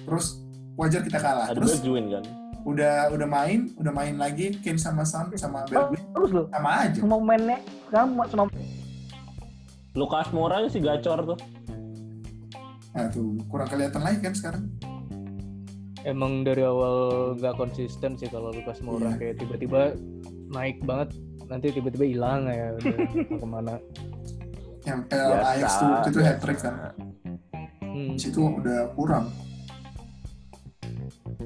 terus 0.01 0.41
wajar 0.73 0.99
kita 0.99 1.21
kalah 1.21 1.47
Ada 1.47 1.61
terus 1.61 1.77
Bergwijn 1.77 2.09
kan. 2.09 2.23
udah 2.61 3.09
udah 3.09 3.27
main 3.27 3.69
udah 3.77 3.93
main 3.93 4.15
lagi 4.17 4.57
Kane 4.59 4.81
sama 4.81 5.05
Son 5.05 5.29
sama 5.37 5.63
Bergwijn 5.63 6.01
Bagus 6.11 6.31
loh. 6.33 6.45
sama 6.49 6.69
aja 6.83 6.99
Semua 6.99 7.17
pemainnya 7.19 7.57
sekarang 7.87 8.07
semua 8.27 8.45
Lukas 9.91 10.27
Moura 10.31 10.57
sih 10.67 10.79
gacor 10.79 11.19
tuh. 11.25 11.39
nah 12.91 13.07
tuh 13.07 13.39
kurang 13.47 13.69
kelihatan 13.69 14.03
lagi 14.03 14.19
kan 14.19 14.33
sekarang 14.35 14.63
Emang 16.01 16.41
dari 16.41 16.65
awal 16.65 16.95
nggak 17.37 17.55
konsisten 17.61 18.17
sih 18.17 18.25
kalau 18.25 18.49
Lukas 18.49 18.81
Moura 18.81 19.13
Iya. 19.13 19.17
kayak 19.21 19.35
tiba-tiba 19.37 19.81
naik 20.49 20.81
banget 20.81 21.13
nanti 21.45 21.69
tiba-tiba 21.69 22.05
hilang 22.09 22.49
ya 22.49 22.73
ke 23.29 23.45
mana. 23.45 23.77
Yang 24.81 24.99
eh, 25.13 25.51
Ajax 25.53 25.71
tuh 25.77 25.89
itu 26.09 26.19
hat 26.25 26.37
trick 26.41 26.57
kan? 26.57 26.75
Hmm. 27.81 28.15
di 28.15 28.19
situ 28.23 28.39
udah 28.41 28.89
kurang. 28.97 29.29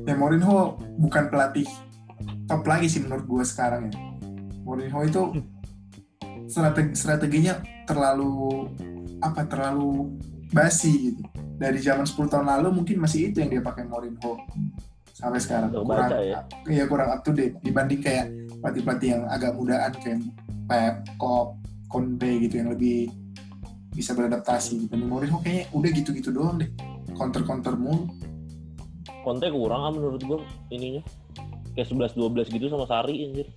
Ya 0.06 0.13
Mourinho 0.13 0.78
bukan 1.02 1.28
pelatih 1.28 1.65
top 2.46 2.63
lagi 2.63 2.86
sih 2.88 3.02
menurut 3.04 3.26
gue 3.26 3.44
sekarang 3.44 3.89
ya. 3.91 3.98
Mourinho 4.63 5.00
itu 5.04 5.22
strategi 6.46 6.94
strateginya 6.94 7.60
terlalu 7.84 8.70
apa 9.20 9.41
terlalu 9.50 10.15
basi 10.54 11.12
gitu 11.12 11.24
dari 11.56 11.80
zaman 11.80 12.06
10 12.06 12.15
tahun 12.28 12.48
lalu 12.48 12.68
mungkin 12.84 13.00
masih 13.00 13.32
itu 13.32 13.39
yang 13.44 13.52
dia 13.52 13.63
pakai 13.63 13.88
Mourinho 13.88 14.39
sampai 15.15 15.39
sekarang 15.39 15.72
Udah 15.72 15.84
kurang 15.88 16.10
baca 16.12 16.20
ya? 16.20 16.39
iya 16.68 16.84
kurang 16.86 17.10
up 17.12 17.22
to 17.24 17.32
date 17.32 17.56
dibanding 17.63 18.04
kayak 18.04 18.28
pelatih-pelatih 18.60 19.10
yang 19.15 19.24
agak 19.32 19.52
mudaan 19.56 19.91
kayak 19.96 20.20
Pep, 20.65 20.96
Klopp, 21.15 21.62
Conte 21.88 22.32
gitu 22.41 22.56
yang 22.60 22.70
lebih 22.76 23.08
bisa 23.96 24.12
beradaptasi 24.12 24.88
dibanding 24.88 25.08
Mourinho 25.08 25.39
kayaknya 25.39 25.72
udah 25.72 25.89
gitu-gitu 25.96 26.30
doang 26.36 26.60
deh 26.60 26.70
counter-counter 27.15 27.80
mulu 27.80 28.12
Conte 29.26 29.50
kurang 29.50 29.82
kan 29.82 29.91
menurut 29.98 30.22
gua 30.22 30.38
ininya. 30.70 31.02
Kayak 31.74 32.13
11 32.13 32.46
12 32.46 32.54
gitu 32.54 32.70
sama 32.70 32.86
Sari 32.86 33.26
anjir. 33.26 33.50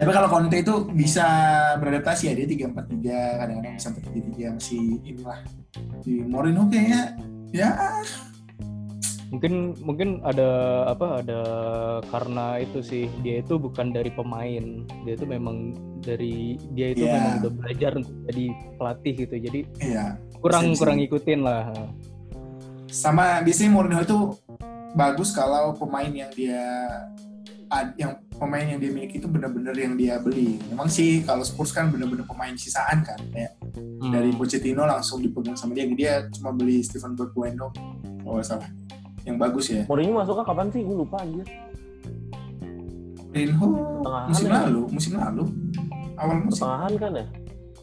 Tapi 0.00 0.16
kalau 0.16 0.28
Conte 0.32 0.56
itu 0.56 0.74
bisa 0.96 1.26
beradaptasi 1.76 2.32
ya 2.32 2.34
dia 2.34 2.48
tiga 2.48 2.64
empat 2.72 2.88
tiga 2.88 3.36
kadang-kadang 3.36 3.74
bisa 3.76 3.88
empat 3.92 4.02
tiga 4.08 4.20
tiga 4.32 4.46
masih 4.56 4.80
inilah. 5.04 5.38
Di 6.00 6.14
Mourinho 6.24 6.64
kayaknya 6.72 7.02
ya. 7.52 7.70
Mungkin 9.30 9.78
mungkin 9.84 10.08
ada 10.26 10.48
apa 10.90 11.20
ada 11.22 11.40
karena 12.08 12.58
itu 12.58 12.80
sih 12.82 13.06
dia 13.20 13.44
itu 13.44 13.60
bukan 13.60 13.92
dari 13.92 14.08
pemain. 14.10 14.88
Dia 15.04 15.14
itu 15.14 15.28
memang 15.28 15.76
dari 16.00 16.56
dia 16.72 16.96
itu 16.96 17.04
Iya. 17.04 17.12
memang 17.14 17.32
udah 17.44 17.52
belajar 17.60 17.90
untuk 18.00 18.14
jadi 18.26 18.44
pelatih 18.80 19.12
gitu. 19.20 19.34
Jadi 19.36 19.60
ya 19.84 20.04
kurang 20.40 20.72
Bisa- 20.72 20.78
kurang 20.80 20.96
ngikutin 20.96 21.40
lah. 21.44 21.64
Sama 22.88 23.44
biasanya 23.44 23.70
Mourinho 23.70 24.00
itu 24.00 24.18
bagus 24.96 25.30
kalau 25.30 25.76
pemain 25.76 26.08
yang 26.10 26.32
dia 26.34 26.64
yang 27.94 28.18
pemain 28.40 28.64
yang 28.64 28.80
dia 28.80 28.88
miliki 28.88 29.20
itu 29.20 29.28
benar-benar 29.28 29.76
yang 29.76 29.94
dia 29.94 30.16
beli. 30.16 30.56
Memang 30.72 30.88
sih 30.88 31.20
kalau 31.20 31.44
Spurs 31.44 31.70
kan 31.70 31.92
benar-benar 31.92 32.24
pemain 32.24 32.56
sisaan 32.56 33.04
kan 33.04 33.20
kayak 33.30 33.52
Hmm. 34.00 34.08
dari 34.10 34.32
Pochettino 34.32 34.88
langsung 34.88 35.20
dipegang 35.20 35.54
sama 35.54 35.76
dia. 35.76 35.84
Dia 35.86 36.14
cuma 36.32 36.50
beli 36.50 36.80
Steven 36.80 37.12
Bergwijn 37.12 37.54
kalau 37.54 37.70
nggak 38.24 38.48
salah. 38.48 38.68
Yang 39.22 39.36
bagus 39.36 39.66
ya. 39.68 39.82
Mourinho 39.84 40.16
masuknya 40.16 40.44
kapan 40.48 40.66
sih? 40.72 40.80
Gue 40.80 40.96
lupa 40.96 41.20
anjir. 41.20 41.44
Mourinho 43.28 43.68
musim 44.26 44.46
ya? 44.48 44.52
lalu, 44.64 44.80
musim 44.88 45.12
lalu. 45.14 45.44
Awal 46.16 46.36
musim. 46.42 46.64
Pertengahan 46.64 46.92
kan 46.96 47.12
ya? 47.14 47.26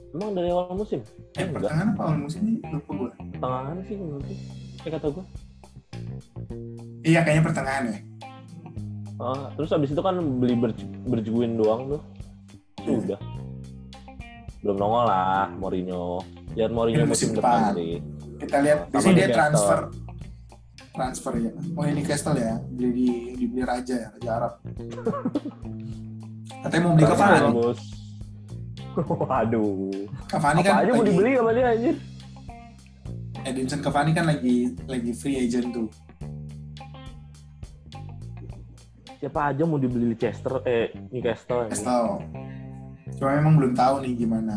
Emang 0.07 0.31
dari 0.33 0.49
awal 0.49 0.73
musim? 0.73 0.99
Eh, 0.99 1.45
enggak. 1.45 1.53
pertengahan 1.53 1.87
apa 1.93 2.01
awal 2.01 2.17
musim 2.17 2.41
ini 2.43 2.57
lupa 2.65 2.91
gue. 2.91 3.09
Pertengahan 3.37 3.77
sih 3.85 3.95
menurut 3.95 4.23
gue. 4.25 4.37
Kayak 4.81 4.93
kata 4.97 5.07
gue. 5.13 5.25
Iya 7.05 7.19
kayaknya 7.21 7.43
pertengahan 7.45 7.83
ya. 7.87 7.97
Ah, 9.17 9.49
terus 9.57 9.73
abis 9.73 9.89
itu 9.93 10.01
kan 10.01 10.15
beli 10.37 10.53
ber 10.53 10.71
berjuin 11.09 11.57
doang 11.57 11.97
tuh. 11.97 12.01
Sudah. 12.85 13.19
Belum 14.61 14.77
nongol 14.77 15.03
lah 15.09 15.49
Mourinho. 15.57 16.21
Lihat 16.53 16.71
Mourinho 16.73 17.05
Ini 17.05 17.09
musim 17.09 17.33
musim 17.33 17.41
depan 17.41 17.73
sih. 17.73 18.01
Kita 18.37 18.57
lihat 18.61 18.79
Sama 18.85 18.91
biasanya 18.93 19.15
dia 19.17 19.29
transfer 19.33 19.79
transfer 20.97 21.33
ya. 21.37 21.51
Oh 21.77 21.83
ini 21.85 22.01
Newcastle 22.01 22.37
ya, 22.41 22.57
beli 22.73 22.89
di 22.89 23.07
dibeli 23.37 23.61
raja 23.61 23.95
ya, 23.95 24.07
raja 24.17 24.29
Arab. 24.41 24.53
Katanya 26.65 26.81
mau 26.81 26.93
beli 26.97 27.05
Cavani. 27.05 27.49
Bos. 27.53 27.81
Waduh. 29.29 30.09
Cavani 30.25 30.61
kan 30.65 30.73
aja 30.81 30.91
mau 30.97 31.05
dibeli 31.05 31.31
sama 31.37 31.51
dia 31.53 31.65
anjir. 31.69 31.95
Edinson 33.45 33.79
Cavani 33.85 34.11
kan 34.17 34.25
lagi 34.25 34.73
lagi 34.89 35.11
free 35.13 35.37
agent 35.37 35.69
tuh. 35.69 35.87
Siapa 39.17 39.49
aja 39.49 39.65
mau 39.65 39.81
dibeli 39.81 40.13
Leicester 40.13 40.61
eh 40.63 40.93
Newcastle. 41.09 41.65
anjir. 41.65 41.81
Newcastle. 41.81 42.21
Cuma 43.17 43.29
memang 43.33 43.53
belum 43.57 43.73
tahu 43.73 43.95
nih 44.05 44.13
gimana. 44.15 44.55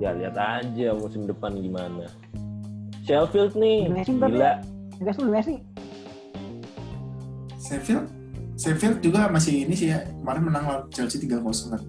Ya 0.00 0.16
lihat 0.16 0.32
aja 0.34 0.96
musim 0.96 1.28
depan 1.28 1.52
gimana. 1.52 2.08
Sheffield 3.04 3.52
nih, 3.52 3.90
Messi 3.92 4.16
ntar 4.16 4.30
gila. 4.30 4.52
Enggak 4.96 5.14
sih 5.14 5.24
Messi. 5.26 5.54
Sheffield 7.60 8.06
Sheffield 8.56 8.98
juga 9.00 9.28
masih 9.28 9.68
ini 9.68 9.74
sih 9.76 9.92
ya. 9.92 10.00
Kemarin 10.16 10.42
menang 10.42 10.64
lawan 10.64 10.82
Chelsea 10.88 11.20
3-0 11.20 11.44
kan. 11.68 11.82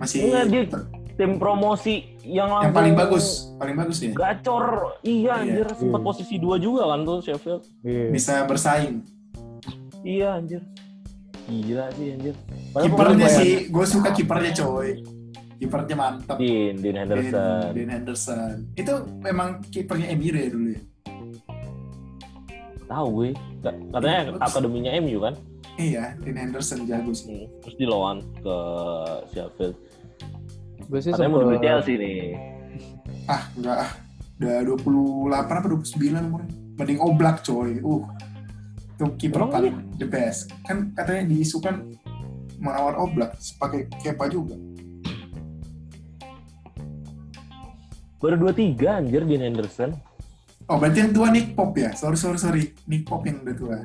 Masih 0.00 0.18
Enggak, 0.24 0.44
dia- 0.48 0.88
Tim 1.18 1.34
promosi 1.34 2.14
yang 2.28 2.48
yang 2.60 2.70
paling 2.70 2.92
bagus, 2.92 3.48
paling 3.56 3.72
bagus 3.74 3.98
ya. 3.98 4.12
Gacor, 4.12 4.64
iya 5.00 5.40
Iya. 5.40 5.64
anjir 5.64 5.68
sempat 5.72 6.00
posisi 6.02 6.36
dua 6.36 6.56
juga 6.56 6.84
kan 6.86 7.00
tuh 7.02 7.18
Sheffield. 7.18 7.64
Iya. 7.80 8.04
Bisa 8.10 8.44
bersaing. 8.44 9.00
Iya 10.00 10.36
anjir. 10.36 10.60
Gila 11.44 11.88
sih 11.90 12.06
anjir. 12.12 12.34
Padahal 12.70 12.84
Kipernya 12.86 13.28
sih, 13.30 13.50
gue 13.66 13.86
suka 13.86 14.12
kipernya 14.12 14.52
coy. 14.54 15.00
Kipernya 15.56 15.96
mantap. 15.96 16.36
Dean, 16.36 16.76
Dean 16.76 16.94
Dean, 16.94 16.96
Henderson. 17.02 17.66
Dean 17.72 17.90
Henderson. 17.90 18.56
Itu 18.74 18.92
memang 19.18 19.48
kipernya 19.66 20.12
MU 20.12 20.28
ya 20.28 20.48
dulu 20.48 20.68
ya. 20.70 20.80
Tahu 22.86 23.06
gue. 23.10 23.30
Ka- 23.58 23.74
Katanya 23.90 24.20
Bagus. 24.30 24.40
akademinya 24.44 24.90
MU 24.98 25.18
kan. 25.18 25.34
Iya, 25.76 26.04
Dean 26.18 26.36
Henderson 26.36 26.84
jago 26.84 27.12
sih. 27.12 27.44
Hmm. 27.44 27.60
Terus 27.60 27.76
di 27.76 27.86
loan 27.86 28.16
ke 28.36 28.56
Sheffield. 29.30 29.76
Gue 30.88 31.00
sih 31.04 31.12
Katanya 31.12 31.30
mau 31.30 31.56
Chelsea 31.60 31.94
nih. 31.96 32.16
Ah, 33.28 33.44
enggak 33.60 33.76
ah. 33.84 33.90
Udah 34.40 34.56
28 34.64 35.60
apa 35.60 35.66
29 35.68 36.00
umurnya. 36.32 36.48
Mending 36.80 37.00
Oblak 37.04 37.44
coy. 37.44 37.76
Uh. 37.84 38.08
Itu 38.96 39.04
kiper 39.20 39.52
paling 39.52 39.84
the 40.00 40.08
best. 40.08 40.48
Kan 40.64 40.96
katanya 40.96 41.28
diisukan 41.28 41.92
menawar 42.56 42.96
Oblak 42.96 43.36
pakai 43.60 43.84
Kepa 44.00 44.32
juga. 44.32 44.56
Baru 48.16 48.48
23 48.48 48.80
anjir 49.04 49.22
Dean 49.28 49.44
Henderson. 49.44 49.92
Oh, 50.72 50.80
berarti 50.80 51.04
yang 51.04 51.12
tua 51.12 51.28
Nick 51.28 51.52
Pop 51.52 51.76
ya? 51.76 51.92
Sorry, 51.92 52.16
sorry, 52.16 52.40
sorry. 52.40 52.64
Nick 52.88 53.04
Pop 53.04 53.28
yang 53.28 53.44
udah 53.44 53.56
tua. 53.60 53.76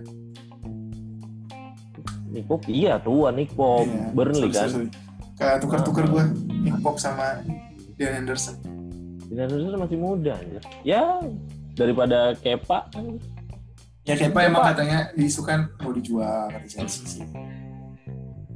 Nick 2.34 2.50
Pope, 2.50 2.66
iya 2.74 2.98
tua 2.98 3.30
Nick 3.30 3.54
Pope. 3.54 3.86
Iya, 3.86 4.10
Burnley 4.10 4.50
sorry, 4.50 4.58
kan. 4.58 4.70
sorry, 4.74 4.88
sorry. 4.90 5.13
Kayak 5.44 5.60
tuker-tuker 5.60 6.06
gua. 6.08 6.24
Nick 6.64 6.80
Pop 6.80 6.96
sama 6.96 7.44
Dean 8.00 8.24
Henderson. 8.24 8.56
Dean 9.28 9.44
Henderson 9.44 9.76
masih 9.76 10.00
muda 10.00 10.40
anjir. 10.40 10.64
Ya, 10.88 11.20
daripada 11.76 12.32
Kepa 12.40 12.88
kan. 12.88 13.20
Ya 14.08 14.16
Kepa 14.16 14.48
emang 14.48 14.64
katanya 14.72 15.12
diisukan 15.20 15.68
mau 15.84 15.92
dijual 15.92 16.48
ke 16.48 16.72
Chelsea 16.72 17.04
sih. 17.20 17.28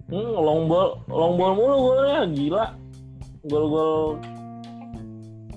Hmm, 0.08 0.32
long 0.40 0.72
ball, 0.72 1.04
long 1.12 1.36
ball 1.36 1.54
mulu 1.60 1.76
golnya 1.92 2.24
gila. 2.32 2.66
Gol-gol 3.44 4.24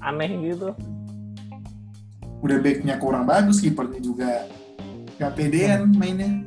aneh 0.03 0.31
gitu. 0.51 0.75
Udah 2.43 2.59
backnya 2.59 2.99
kurang 2.99 3.31
bagus, 3.31 3.63
kipernya 3.63 4.03
juga 4.03 4.51
gak 5.23 5.39
pedean 5.39 5.95
mainnya. 5.95 6.43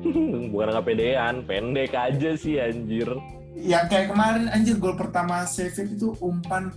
Bukan 0.52 0.68
nggak 0.68 0.84
pedean, 0.84 1.44
pendek 1.48 1.96
aja 1.96 2.36
sih 2.36 2.60
anjir. 2.60 3.08
Yang 3.54 3.84
kayak 3.90 4.06
kemarin 4.10 4.44
anjir 4.48 4.76
gol 4.76 4.94
pertama 4.94 5.42
Sheffield 5.44 5.94
itu 5.94 6.14
umpan 6.18 6.70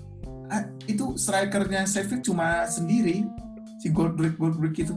ah, 0.47 0.65
itu 0.85 1.13
strikernya 1.15 1.85
Sheffield 1.85 2.25
cuma 2.25 2.65
sendiri 2.65 3.23
si 3.77 3.87
Goldbrick 3.89 4.35
Goldbrick 4.35 4.75
itu 4.79 4.95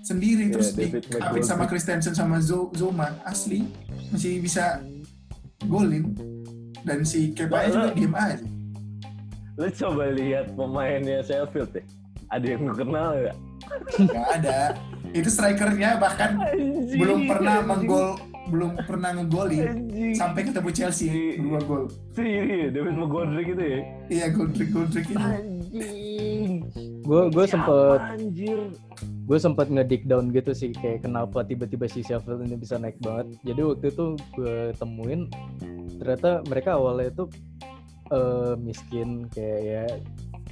sendiri 0.00 0.52
Iya, 0.52 0.52
terus 0.52 0.68
McGoldrick. 0.76 1.42
sama 1.42 1.64
Christensen 1.64 2.12
sama 2.12 2.36
Zo- 2.38 2.68
Zoma 2.76 3.16
asli 3.24 3.64
masih 4.12 4.38
bisa 4.38 4.84
golin 5.64 6.12
dan 6.84 7.00
si 7.02 7.32
Kepa 7.32 7.72
juga 7.72 7.88
diem 7.96 8.12
aja. 8.12 8.44
Lu 9.56 9.70
coba 9.70 10.04
lihat 10.12 10.52
pemainnya 10.52 11.24
Sheffield 11.24 11.72
deh. 11.72 11.84
Ada 12.28 12.46
yang 12.52 12.68
lu 12.68 12.74
kenal 12.74 13.16
nggak? 13.16 13.36
Gak 14.04 14.26
ada. 14.36 14.58
Itu 15.14 15.30
strikernya 15.30 15.96
bahkan 15.96 16.36
Anjing, 16.36 16.98
belum 16.98 17.20
pernah 17.24 17.62
menggol, 17.62 18.18
belum 18.48 18.76
pernah 18.84 19.10
ngegolin 19.16 19.88
sampai 20.12 20.40
ketemu 20.48 20.70
Chelsea 20.74 21.40
dua 21.40 21.60
gol. 21.64 21.88
Si 22.12 22.22
ini 22.24 22.68
David 22.68 22.96
McGoldrick 23.00 23.48
itu 23.56 23.64
ya. 23.64 23.80
Iya, 24.12 24.26
Goldrick 24.32 24.70
Goldrick 24.72 25.06
itu. 25.08 25.18
Anjing. 25.18 26.68
gue 27.04 27.22
gue 27.28 27.44
sempet 27.44 28.00
anjir. 28.00 28.60
gue 29.28 29.38
sempat 29.40 29.68
ngedik 29.68 30.08
down 30.08 30.32
gitu 30.32 30.56
sih 30.56 30.72
kayak 30.72 31.04
kenapa 31.04 31.44
tiba-tiba 31.44 31.84
si 31.84 32.00
Sheffield 32.00 32.48
ini 32.48 32.56
bisa 32.56 32.80
naik 32.80 32.96
banget 33.04 33.36
jadi 33.44 33.60
waktu 33.60 33.86
itu 33.92 34.06
gue 34.36 34.72
temuin 34.80 35.28
ternyata 36.00 36.40
mereka 36.48 36.80
awalnya 36.80 37.12
itu 37.12 37.24
eh, 38.08 38.54
miskin 38.56 39.28
kayak 39.32 39.60
ya 39.60 39.84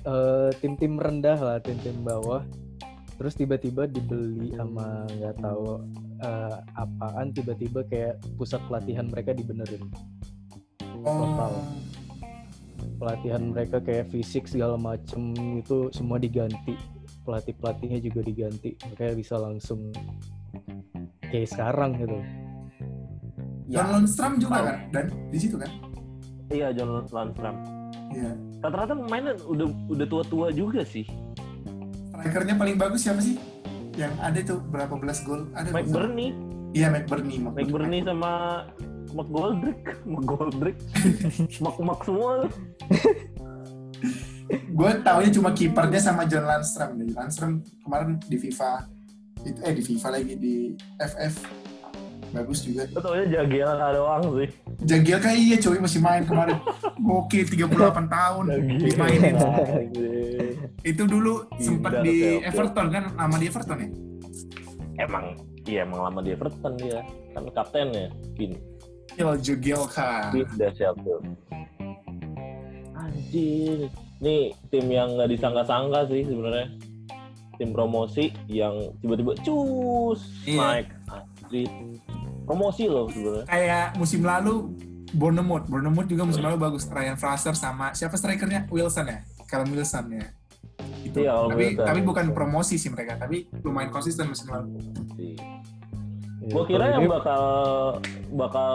eh, 0.04 0.50
tim-tim 0.60 1.00
rendah 1.00 1.40
lah 1.40 1.56
tim-tim 1.64 2.04
bawah 2.04 2.44
terus 3.22 3.38
tiba-tiba 3.38 3.86
dibeli 3.86 4.50
sama 4.58 5.06
nggak 5.06 5.38
tahu 5.38 5.78
eh, 6.26 6.58
apaan 6.74 7.30
tiba-tiba 7.30 7.86
kayak 7.86 8.18
pusat 8.34 8.58
pelatihan 8.66 9.06
mereka 9.06 9.30
dibenerin 9.30 9.86
Total. 11.06 11.54
Oh, 11.54 11.62
pelatihan 12.98 13.54
mereka 13.54 13.78
kayak 13.78 14.10
fisik 14.10 14.50
segala 14.50 14.74
macem 14.74 15.34
itu 15.62 15.86
semua 15.94 16.18
diganti 16.18 16.74
pelatih 17.22 17.54
pelatihnya 17.62 18.02
juga 18.02 18.26
diganti 18.26 18.74
makanya 18.90 19.14
bisa 19.14 19.38
langsung 19.38 19.94
kayak 21.30 21.46
sekarang 21.46 21.94
gitu 22.02 22.18
John 23.70 23.86
Lundstrom 23.94 24.42
juga 24.42 24.66
kan 24.66 24.76
dan 24.92 25.06
di 25.32 25.38
situ 25.38 25.56
kan. 25.56 25.70
Iya 26.52 26.76
John 26.76 27.08
Landstram. 27.08 27.56
Iya. 28.12 28.36
Rata-rata 28.60 28.92
pemainnya 28.92 29.34
udah 29.48 29.68
udah 29.88 30.06
tua-tua 30.06 30.52
juga 30.52 30.84
sih. 30.84 31.08
Strikernya 32.22 32.54
paling 32.54 32.78
bagus 32.78 33.02
siapa 33.02 33.18
sih? 33.18 33.34
Yang 33.98 34.14
ada 34.22 34.38
tuh 34.46 34.58
berapa 34.62 34.94
belas 34.94 35.26
gol? 35.26 35.50
Ada 35.52 35.74
Mike 35.74 35.90
tuh. 35.90 35.94
Burney, 35.98 36.30
Iya, 36.70 36.86
Mike 36.88 37.10
Burney. 37.10 37.36
Mike 37.42 37.66
Burney 37.68 38.00
sama 38.00 38.62
McGoldrick, 39.10 39.82
McGoldrick, 40.14 40.78
Mak 41.82 42.00
semua. 42.06 42.46
Gue 44.70 44.90
taunya 45.02 45.30
cuma 45.34 45.50
kipernya 45.50 45.98
sama 45.98 46.22
John 46.24 46.46
Landstrom. 46.46 46.94
nih. 46.94 47.10
Landstrom 47.10 47.58
kemarin 47.82 48.22
di 48.22 48.38
FIFA 48.38 48.86
itu 49.42 49.58
eh 49.58 49.74
di 49.74 49.82
FIFA 49.82 50.08
lagi 50.12 50.34
di 50.38 50.54
FF 50.96 51.34
bagus 52.30 52.62
juga. 52.62 52.86
Lo 52.94 53.02
tau 53.02 53.18
Jagiel 53.18 53.66
doang 53.66 54.22
sih. 54.38 54.48
Jagiel 54.80 55.18
kayak 55.18 55.36
iya 55.36 55.56
cuy 55.58 55.76
masih 55.76 55.98
main 55.98 56.22
kemarin. 56.22 56.54
Gokil 56.96 57.50
38 57.50 57.66
tahun 58.06 58.44
dimainin. 58.78 59.34
Itu 60.82 61.02
dulu 61.04 61.46
sempat 61.58 62.00
Gila, 62.00 62.04
di 62.04 62.16
oke. 62.38 62.46
Everton 62.48 62.86
kan 62.88 63.04
nama 63.14 63.36
di 63.36 63.46
Everton 63.46 63.78
ya? 63.78 63.88
Emang, 65.00 65.24
iya 65.64 65.80
emang 65.82 66.00
lama 66.04 66.20
di 66.20 66.30
Everton 66.32 66.72
dia. 66.76 67.00
Kan 67.32 67.48
kaptennya, 67.50 68.12
Pin. 68.36 68.52
Yo 69.16 69.36
Jagielka. 69.36 70.30
Pin 70.30 70.46
udah 70.46 70.70
Sheffield. 70.72 71.24
Anjir. 72.94 73.88
Nih 74.22 74.54
tim 74.70 74.86
yang 74.86 75.18
nggak 75.18 75.30
disangka-sangka 75.34 76.06
sih 76.06 76.22
sebenarnya. 76.22 76.68
Tim 77.58 77.70
promosi 77.70 78.32
yang 78.48 78.74
tiba-tiba 79.02 79.36
cus 79.42 80.20
Iya. 80.46 80.58
naik. 80.60 80.86
Anjir. 81.10 81.68
Promosi 82.46 82.84
loh 82.86 83.06
sebenarnya. 83.10 83.44
Kayak 83.46 83.86
musim 83.98 84.22
lalu 84.22 84.54
Bournemouth, 85.12 85.68
Bournemouth 85.68 86.08
juga 86.08 86.24
musim 86.24 86.40
lalu 86.40 86.56
bagus. 86.56 86.88
Ryan 86.88 87.20
Fraser 87.20 87.52
sama 87.52 87.92
siapa 87.92 88.16
strikernya? 88.16 88.64
Wilson 88.72 89.04
ya? 89.08 89.18
Callum 89.44 89.76
Wilson 89.76 90.08
ya. 90.08 90.24
Itu. 91.02 91.18
Iya, 91.18 91.34
tapi 91.44 91.64
Wilson. 91.68 91.84
tapi 91.84 92.00
bukan 92.00 92.24
promosi 92.30 92.74
sih 92.74 92.88
mereka, 92.88 93.18
tapi 93.18 93.44
lumayan 93.60 93.90
konsisten 93.90 94.26
musim 94.26 94.46
lalu. 94.48 94.78
Sih. 95.12 95.34
Ya, 96.42 96.50
Gue 96.50 96.64
kira 96.66 96.84
yang 96.90 97.02
ini- 97.02 97.10
bakal 97.12 97.42
bakal 98.32 98.74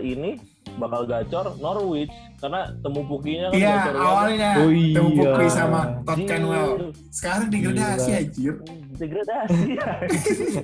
ini 0.00 0.34
bakal 0.74 1.06
gacor 1.06 1.54
Norwich 1.56 2.10
karena 2.36 2.66
temu 2.76 3.06
pukinya 3.06 3.46
kan 3.46 3.54
Iya, 3.54 3.78
awalnya 3.94 4.50
Oh 4.58 4.66
temu 4.66 5.08
iya. 5.12 5.22
Pukri 5.24 5.46
sama 5.48 5.80
Todd. 6.02 6.26
Canwell. 6.26 6.90
Sekarang 7.08 7.46
degradasi 7.46 8.10
anjir. 8.12 8.54
degradasi 8.94 9.70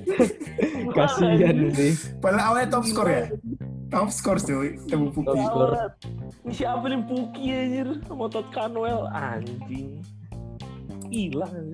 kasihan 0.91 1.55
sih 1.69 1.91
Padahal 2.17 2.43
awalnya 2.49 2.67
top 2.69 2.83
score 2.83 3.09
ya. 3.09 3.23
Top 3.87 4.07
score 4.09 4.39
cuy, 4.39 4.79
temu 4.85 5.07
Top 5.07 5.15
Pukri. 5.17 5.39
score. 5.41 5.73
Ini 6.41 6.51
siapa 6.53 6.85
nih 6.85 7.01
Puki 7.05 7.45
anjir 7.49 7.87
sama 8.01 8.25
Todd 8.27 8.47
Canwell 8.49 9.03
anjing 9.07 9.99
hilang 11.11 11.69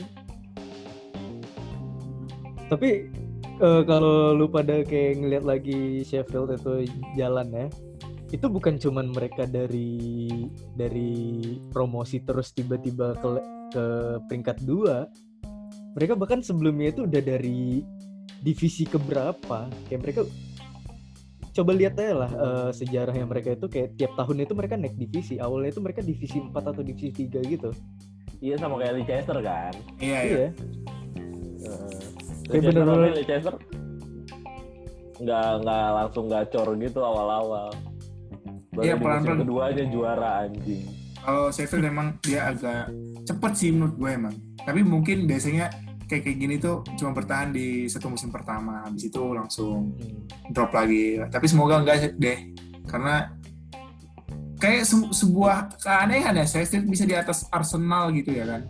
tapi 2.68 3.08
eh, 3.62 3.82
kalau 3.88 4.36
lu 4.36 4.50
pada 4.52 4.84
kayak 4.84 5.24
ngeliat 5.24 5.46
lagi 5.48 6.04
Sheffield 6.04 6.58
itu 6.58 6.92
jalan 7.16 7.48
ya 7.54 7.68
itu 8.28 8.46
bukan 8.52 8.76
cuman 8.76 9.08
mereka 9.16 9.48
dari 9.48 10.28
dari 10.76 11.56
promosi 11.72 12.20
terus 12.28 12.52
tiba-tiba 12.52 13.16
ke 13.16 13.30
ke 13.72 13.86
peringkat 14.28 14.68
dua 14.68 15.08
mereka 15.96 16.14
bahkan 16.20 16.44
sebelumnya 16.44 16.92
itu 16.92 17.08
udah 17.08 17.22
dari 17.24 17.82
divisi 18.44 18.84
keberapa 18.84 19.72
kayak 19.88 20.02
mereka 20.04 20.22
coba 21.56 21.72
lihat 21.74 21.98
aja 21.98 22.14
lah 22.14 22.32
eh, 22.32 22.70
sejarahnya 22.76 23.26
mereka 23.26 23.56
itu 23.56 23.66
kayak 23.72 23.96
tiap 23.98 24.14
tahun 24.20 24.44
itu 24.46 24.54
mereka 24.54 24.76
naik 24.76 24.94
divisi 25.00 25.40
awalnya 25.40 25.74
itu 25.74 25.82
mereka 25.82 26.06
divisi 26.06 26.38
4 26.38 26.54
atau 26.54 26.84
divisi 26.86 27.26
3 27.26 27.42
gitu 27.48 27.72
iya 28.40 28.56
sama 28.56 28.78
kayak 28.78 28.94
Leicester 28.96 29.38
kan 29.40 29.74
Iya, 29.98 30.20
iya. 30.20 30.22
iya 30.24 30.50
Heeh. 31.58 32.00
Kayak 32.48 32.62
Leicester 32.64 32.86
Leicester 33.26 33.56
nggak 35.18 35.48
nggak 35.66 35.88
langsung 35.96 36.26
gacor 36.28 36.68
gitu 36.78 37.00
awal-awal 37.02 37.74
Iya, 38.78 38.94
pelan-pelan. 38.94 39.42
kedua 39.42 39.74
aja 39.74 39.84
juara 39.84 40.46
anjing 40.46 40.86
Kalau 41.18 41.50
Sheffield 41.50 41.82
emang 41.84 42.14
dia 42.22 42.46
agak 42.48 42.94
cepet 43.26 43.52
sih 43.52 43.70
menurut 43.70 43.98
gue 43.98 44.12
emang. 44.14 44.32
Tapi 44.56 44.80
mungkin 44.80 45.28
biasanya 45.28 45.68
kayak 46.08 46.24
kayak 46.24 46.38
gini 46.38 46.56
tuh 46.56 46.88
cuma 46.96 47.12
bertahan 47.12 47.52
di 47.52 47.84
satu 47.84 48.08
musim 48.08 48.32
pertama, 48.32 48.88
habis 48.88 49.04
itu 49.04 49.36
langsung 49.36 49.92
Hmm. 49.92 50.24
drop 50.48 50.72
lagi. 50.72 51.20
Tapi 51.20 51.46
semoga 51.46 51.84
enggak 51.84 52.16
deh, 52.16 52.56
karena 52.86 53.36
kayak 54.58 54.84
se- 54.84 55.14
sebuah 55.16 55.78
keanehan 55.78 56.34
ya 56.34 56.46
Sheffield 56.46 56.86
bisa 56.86 57.04
di 57.04 57.14
atas 57.14 57.46
Arsenal 57.50 58.10
gitu 58.12 58.34
ya 58.34 58.46
kan. 58.46 58.62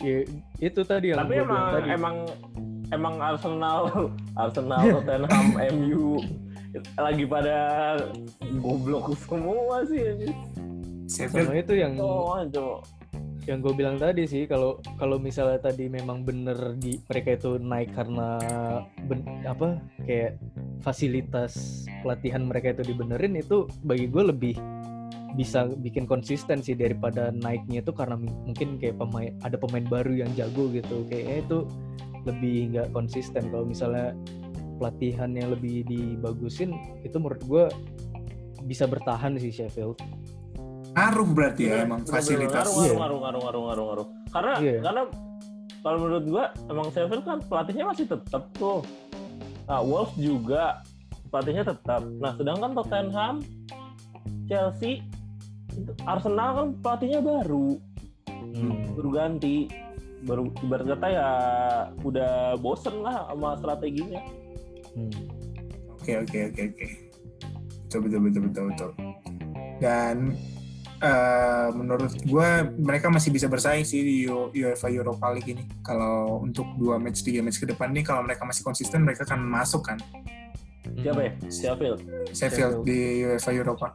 Ya, 0.00 0.26
itu 0.58 0.80
tadi 0.82 1.12
yang 1.12 1.22
tapi 1.22 1.38
emang 1.38 1.64
tadi. 1.70 1.88
emang 1.90 2.16
emang 2.90 3.14
Arsenal 3.18 3.80
Arsenal 4.34 4.82
Tottenham 4.98 5.46
MU 5.74 6.18
lagi 6.96 7.24
pada 7.24 7.56
goblok 8.58 9.12
semua 9.18 9.84
sih. 9.84 10.32
Sheffield 11.06 11.46
sama 11.46 11.60
itu 11.60 11.74
yang 11.76 11.92
Oh, 12.00 12.40
yang 13.42 13.58
gue 13.58 13.74
bilang 13.74 13.98
tadi 13.98 14.22
sih 14.22 14.46
kalau 14.46 14.78
kalau 14.96 15.18
misalnya 15.18 15.58
tadi 15.60 15.90
memang 15.90 16.22
bener 16.22 16.78
di 16.78 17.02
mereka 17.02 17.34
itu 17.34 17.58
naik 17.58 17.90
karena 17.90 18.38
ben- 19.02 19.42
apa 19.42 19.82
kayak 20.06 20.38
fasilitas 20.78 21.82
pelatihan 22.06 22.46
mereka 22.46 22.70
itu 22.70 22.94
dibenerin 22.94 23.34
itu 23.34 23.66
bagi 23.82 24.06
gue 24.06 24.22
lebih 24.24 24.54
bisa 25.32 25.64
bikin 25.80 26.04
konsisten 26.04 26.60
sih 26.60 26.76
daripada 26.76 27.32
naiknya 27.32 27.80
itu 27.80 27.92
karena 27.92 28.20
mungkin 28.20 28.76
kayak 28.76 29.00
pemain 29.00 29.32
ada 29.40 29.56
pemain 29.56 29.84
baru 29.88 30.12
yang 30.24 30.30
jago 30.36 30.68
gitu 30.68 31.08
kayaknya 31.08 31.36
itu 31.44 31.58
lebih 32.28 32.56
nggak 32.76 32.88
konsisten 32.92 33.48
kalau 33.48 33.64
misalnya 33.64 34.12
pelatihan 34.76 35.32
yang 35.32 35.54
lebih 35.56 35.88
dibagusin 35.88 36.76
itu 37.00 37.16
menurut 37.16 37.42
gue 37.48 37.64
bisa 38.68 38.84
bertahan 38.84 39.40
sih 39.40 39.50
Sheffield 39.50 39.96
ngaruh 40.92 41.28
berarti 41.32 41.62
ya 41.64 41.72
Bener, 41.72 41.86
emang 41.88 42.00
bener, 42.04 42.12
fasilitas. 42.12 42.66
ngaruh, 42.68 42.84
Iya. 42.84 42.92
ngaruh, 43.00 43.18
ngaruh, 43.24 43.40
ngaruh, 43.40 43.62
ngaruh, 43.64 43.84
ngaruh. 43.88 44.06
Karena 44.28 44.52
Iya. 44.60 44.78
karena 44.84 45.02
kalau 45.80 45.98
menurut 46.04 46.24
gua 46.28 46.44
emang 46.68 46.86
Sheffield 46.92 47.24
kan 47.24 47.38
pelatihnya 47.48 47.84
masih 47.88 48.06
tetap 48.06 48.42
tuh. 48.52 48.80
Nah, 49.64 49.80
Wolves 49.80 50.12
juga 50.20 50.84
pelatihnya 51.32 51.64
tetap. 51.64 52.04
Nah, 52.20 52.36
sedangkan 52.36 52.70
Tottenham, 52.76 53.34
Chelsea, 54.44 55.00
Arsenal 56.04 56.48
kan 56.54 56.66
pelatihnya 56.78 57.20
baru, 57.20 57.78
Hmm. 58.52 58.92
baru 58.92 59.10
ganti, 59.10 59.66
baru 60.22 60.52
ibarat 60.60 60.86
kata 60.92 61.06
ya 61.08 61.28
udah 62.00 62.32
bosen 62.56 63.00
lah 63.00 63.26
sama 63.26 63.56
strateginya. 63.56 64.20
Hmm. 64.92 65.12
Oke 65.96 66.18
oke 66.18 66.38
oke 66.50 66.62
oke. 66.68 66.86
Betul 67.86 68.00
betul 68.04 68.20
betul 68.20 68.42
betul 68.44 68.64
betul. 68.68 68.90
Dan 69.78 70.16
eh, 70.98 71.68
menurut 71.72 72.14
gue 72.22 72.48
mereka 72.78 73.10
masih 73.10 73.30
bisa 73.30 73.46
bersaing 73.46 73.82
sih 73.82 74.00
di 74.00 74.16
UEFA 74.28 74.86
Europa 74.86 75.32
League 75.32 75.50
ini. 75.50 75.64
Kalau 75.80 76.38
untuk 76.40 76.66
dua 76.76 76.98
match 76.98 77.22
tiga 77.22 77.40
match 77.40 77.58
ke 77.58 77.66
depan 77.66 77.90
nih 77.90 78.02
kalau 78.02 78.22
mereka 78.22 78.44
masih 78.44 78.62
konsisten 78.62 79.02
mereka 79.02 79.24
akan 79.24 79.42
masuk 79.42 79.82
kan 79.82 79.98
Siapa 80.92 81.20
ya? 81.22 81.32
Sheffield. 81.48 82.00
Sheffield 82.30 82.34
Sheffield. 82.34 82.84
di 82.84 83.00
UEFA 83.24 83.50
Europa. 83.50 83.88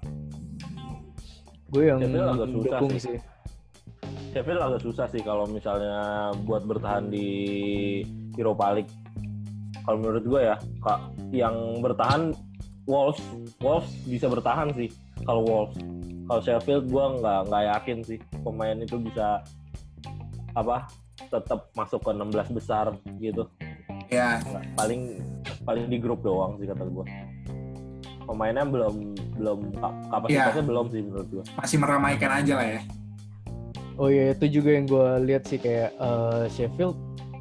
Gue 1.71 1.83
yang 1.83 1.99
Sheffield 1.99 2.29
agak 2.31 2.49
susah 2.51 2.79
dukung 2.79 2.91
sih. 2.95 3.01
sih. 3.03 3.17
Sheffield 4.31 4.61
agak 4.61 4.81
susah 4.83 5.05
sih 5.11 5.21
kalau 5.23 5.45
misalnya 5.49 6.31
buat 6.45 6.63
bertahan 6.63 7.11
di 7.11 7.27
Europa 8.37 8.77
League. 8.77 8.93
Kalau 9.87 9.97
menurut 10.03 10.23
gue 10.27 10.41
ya, 10.51 10.55
kak 10.83 10.99
yang 11.31 11.79
bertahan 11.79 12.35
Wolves, 12.87 13.19
Wolves 13.59 13.91
bisa 14.07 14.27
bertahan 14.31 14.71
sih. 14.75 14.91
Kalau 15.23 15.43
Wolves, 15.43 15.75
kalau 16.27 16.41
Sheffield 16.43 16.87
gue 16.91 17.05
nggak 17.23 17.39
nggak 17.51 17.63
yakin 17.75 17.97
sih 18.03 18.19
pemain 18.43 18.75
itu 18.79 18.99
bisa 18.99 19.43
apa 20.55 20.87
tetap 21.27 21.71
masuk 21.75 22.03
ke 22.03 22.11
16 22.15 22.57
besar 22.57 22.95
gitu. 23.19 23.47
Ya, 24.07 24.39
Paling 24.79 25.19
paling 25.67 25.91
di 25.91 25.99
grup 25.99 26.23
doang 26.23 26.55
sih 26.59 26.67
kata 26.67 26.87
gue. 26.87 27.05
Pemainnya 28.27 28.67
belum 28.67 28.95
belum 29.33 29.59
kap- 29.73 30.03
kapasitasnya 30.11 30.63
belum 30.63 30.85
sih 30.89 31.01
menurut 31.01 31.27
gue. 31.31 31.43
masih 31.55 31.77
meramaikan 31.77 32.31
aja 32.33 32.53
lah 32.53 32.67
ya. 32.69 32.81
Oh 33.95 34.11
iya 34.11 34.29
itu 34.29 34.45
juga 34.51 34.75
yang 34.75 34.85
gue 34.85 35.07
lihat 35.25 35.43
sih 35.43 35.57
kayak 35.57 35.95
eh, 35.95 36.43
Sheffield 36.51 36.93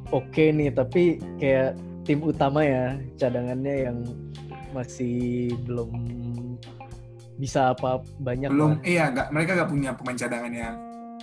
oke 0.09 0.39
nih 0.47 0.71
tapi 0.71 1.19
kayak 1.37 1.75
tim 2.01 2.23
utama 2.23 2.63
ya 2.63 2.95
cadangannya 3.13 3.75
yang 3.83 3.97
masih 4.71 5.51
belum 5.67 5.91
bisa 7.35 7.69
apa 7.69 8.01
banyak 8.17 8.49
Belum, 8.49 8.79
lah. 8.79 8.81
iya, 8.81 9.03
nggak 9.11 9.27
mereka 9.29 9.51
nggak 9.53 9.69
punya 9.69 9.91
pemain 9.93 10.17
cadangan 10.17 10.49
yang 10.51 10.75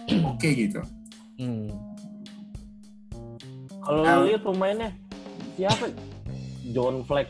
oke 0.30 0.46
gitu. 0.46 0.80
Hmm. 1.34 1.66
Kalau 3.80 4.00
lu 4.00 4.22
lihat 4.28 4.42
pemainnya 4.42 4.90
siapa? 5.56 5.90
John 6.70 7.04
Fleck, 7.04 7.28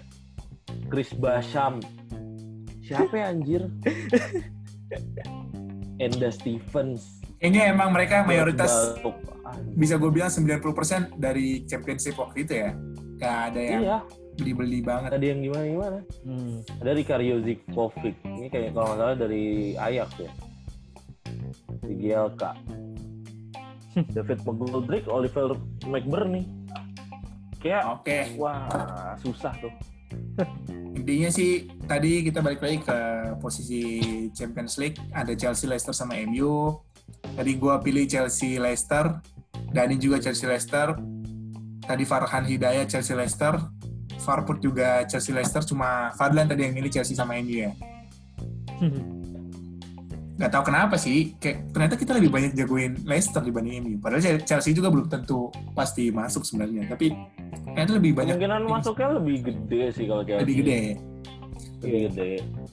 Chris 0.86 1.10
Basham, 1.12 1.82
siapa 2.84 3.14
ya 3.16 3.32
anjir? 3.32 3.62
Enda 5.96 6.28
Stevens, 6.28 7.22
Kayaknya 7.38 7.62
emang 7.70 7.92
mereka 7.92 8.24
mayoritas 8.24 8.96
bisa 9.76 10.00
gue 10.00 10.08
bilang 10.08 10.32
90% 10.32 11.14
dari 11.14 11.62
championship 11.68 12.16
waktu 12.16 12.42
itu 12.42 12.52
ya. 12.56 12.70
Gak 13.20 13.36
ada 13.52 13.60
yang 13.60 13.82
Iya, 13.84 13.98
beli-beli 14.34 14.80
banget. 14.80 15.10
tadi 15.12 15.26
yang 15.28 15.40
gimana 15.44 15.64
gimana? 15.68 15.98
Hmm. 16.24 16.54
Ada 16.80 16.90
Ricardo 16.96 17.36
Zikovic, 17.44 18.16
ini 18.24 18.46
kayak 18.48 18.72
kalau 18.72 18.86
nggak 18.90 18.98
salah 18.98 19.16
dari 19.16 19.44
Ajax 19.76 20.10
ya. 20.18 20.30
Di 21.84 21.94
GLK. 22.00 22.42
David 24.16 24.38
McGoldrick, 24.42 25.04
Oliver 25.06 25.54
McBurney. 25.86 26.48
Kayak 27.62 27.86
Oke, 27.92 28.34
wah 28.34 28.66
susah 29.20 29.52
tuh. 29.60 29.72
intinya 31.04 31.28
sih 31.28 31.68
tadi 31.84 32.24
kita 32.24 32.40
balik 32.40 32.64
lagi 32.64 32.80
ke 32.80 32.96
posisi 33.36 33.80
Champions 34.32 34.80
League. 34.80 34.96
Ada 35.12 35.36
Chelsea, 35.36 35.68
Leicester, 35.68 35.92
sama 35.92 36.16
MU. 36.24 36.80
Tadi 37.36 37.60
gue 37.60 37.74
pilih 37.84 38.08
Chelsea, 38.08 38.56
Leicester. 38.56 39.20
Dani 39.68 40.00
juga 40.00 40.16
Chelsea, 40.16 40.48
Leicester. 40.48 40.96
Tadi 41.84 42.08
Farhan 42.08 42.48
Hidayat 42.48 42.88
Chelsea, 42.88 43.12
Leicester. 43.12 43.52
Farput 44.24 44.64
juga 44.64 45.04
Chelsea, 45.04 45.36
Leicester. 45.36 45.60
Cuma 45.68 46.08
Fadlan 46.16 46.48
tadi 46.48 46.64
yang 46.64 46.72
milih 46.72 46.88
Chelsea 46.88 47.12
sama 47.12 47.36
MU 47.36 47.68
ya. 47.68 47.76
Gak 50.34 50.50
tahu 50.50 50.64
kenapa 50.66 50.94
sih, 50.94 51.36
kayak 51.36 51.70
ternyata 51.70 51.94
kita 51.94 52.12
lebih 52.12 52.26
banyak 52.28 52.52
jagoin 52.52 52.98
Leicester 53.00 53.38
dibanding 53.38 53.78
MU. 53.80 53.96
Padahal 53.96 54.20
Chelsea 54.40 54.70
juga 54.70 54.90
belum 54.90 55.06
tentu 55.06 55.46
pasti 55.72 56.10
masuk 56.10 56.42
sebenarnya. 56.42 56.88
Tapi 56.88 57.14
ternyata 57.64 57.90
lebih 57.92 58.12
banyak 58.12 58.34
Kemungkinan 58.34 58.62
masuknya 58.64 59.08
lebih 59.14 59.36
gede 59.44 59.82
sih 59.90 60.04
kalau 60.04 60.22
Chelsea. 60.22 60.42
lebih 60.42 60.54
gede. 60.58 60.80
Lebih 61.78 62.00
gede. 62.08 62.30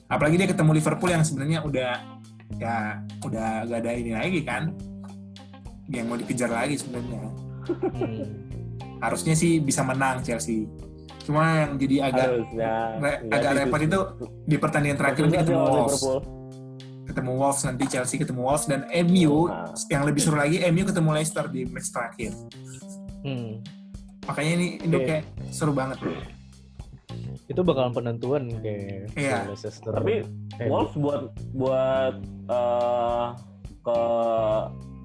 apalagi 0.08 0.36
dia 0.36 0.47
ketemu 0.47 0.71
Liverpool 0.74 1.08
yang 1.10 1.21
sebenarnya 1.21 1.60
udah 1.62 1.91
ya 2.54 2.76
udah 3.21 3.63
gak 3.63 3.80
ada 3.80 3.91
ini 3.91 4.12
lagi 4.12 4.39
kan 4.41 4.71
yang 5.88 6.08
mau 6.08 6.15
dikejar 6.15 6.47
lagi 6.50 6.76
sebenarnya 6.76 7.28
Hmm. 7.62 8.24
harusnya 9.00 9.32
sih 9.34 9.60
bisa 9.60 9.84
menang 9.84 10.19
Chelsea 10.21 10.63
cuma 11.21 11.62
yang 11.62 11.71
jadi 11.76 12.08
agak 12.08 12.26
Harusnya. 12.26 12.74
re- 12.97 13.19
Nggak 13.21 13.38
agak 13.38 13.52
repot 13.54 13.82
itu 13.82 14.00
di 14.41 14.56
pertandingan 14.58 14.97
terakhir 14.97 15.24
sih 15.24 15.38
ketemu 15.38 15.60
Wolves 15.60 15.76
Liverpool. 15.93 16.19
Ketemu 17.12 17.32
Wolves 17.36 17.62
nanti 17.62 17.84
Chelsea 17.86 18.15
ketemu 18.15 18.41
Wolves 18.41 18.65
dan 18.65 18.82
MU 19.04 19.45
Nah. 19.45 19.67
yang 19.88 20.04
lebih 20.04 20.19
seru 20.19 20.36
lagi 20.36 20.63
MU 20.65 20.84
ketemu 20.84 21.10
Leicester 21.12 21.45
di 21.45 21.62
match 21.65 21.89
terakhir 21.89 22.32
Hmm. 23.21 23.60
makanya 24.24 24.52
ini 24.56 24.67
ini 24.80 24.95
Oke. 24.95 25.06
kayak 25.06 25.24
seru 25.50 25.71
banget 25.71 26.00
Itu 27.45 27.62
bakalan 27.62 27.91
penentuan 27.91 28.47
kayak 28.58 29.12
Iya. 29.13 29.43
Leicester. 29.45 29.91
Tapi 29.91 30.24
Eh, 30.56 30.67
Wolves 30.67 30.95
buat 30.95 31.21
buat 31.52 32.15
eh, 32.47 33.28
ke 33.82 34.00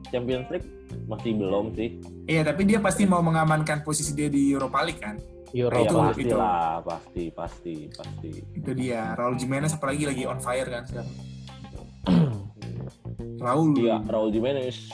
Champions 0.07 0.47
League 0.49 0.69
masih 1.05 1.35
belum 1.35 1.75
sih. 1.75 1.99
iya 2.25 2.42
tapi 2.42 2.62
dia 2.62 2.79
pasti 2.79 3.03
mau 3.03 3.19
mengamankan 3.21 3.83
posisi 3.83 4.12
dia 4.12 4.29
di 4.29 4.51
Europa 4.51 4.79
League 4.81 4.99
kan 4.99 5.19
Euro 5.53 5.75
Ya 5.75 5.83
Itu- 5.83 5.99
pasti 6.01 6.23
itu. 6.23 6.37
lah, 6.37 6.75
pasti, 6.81 7.25
pasti, 7.31 7.75
pasti. 7.90 8.31
itu 8.53 8.71
dia 8.73 9.14
Raul 9.14 9.35
Jimenez 9.35 9.73
apalagi 9.73 10.05
lagi 10.05 10.23
on 10.25 10.38
fire 10.38 10.69
kan 10.69 10.83
sekarang 10.85 11.11
Raul 13.47 13.79
Iya, 13.79 14.03
Raul 14.05 14.29
Jimenez. 14.29 14.91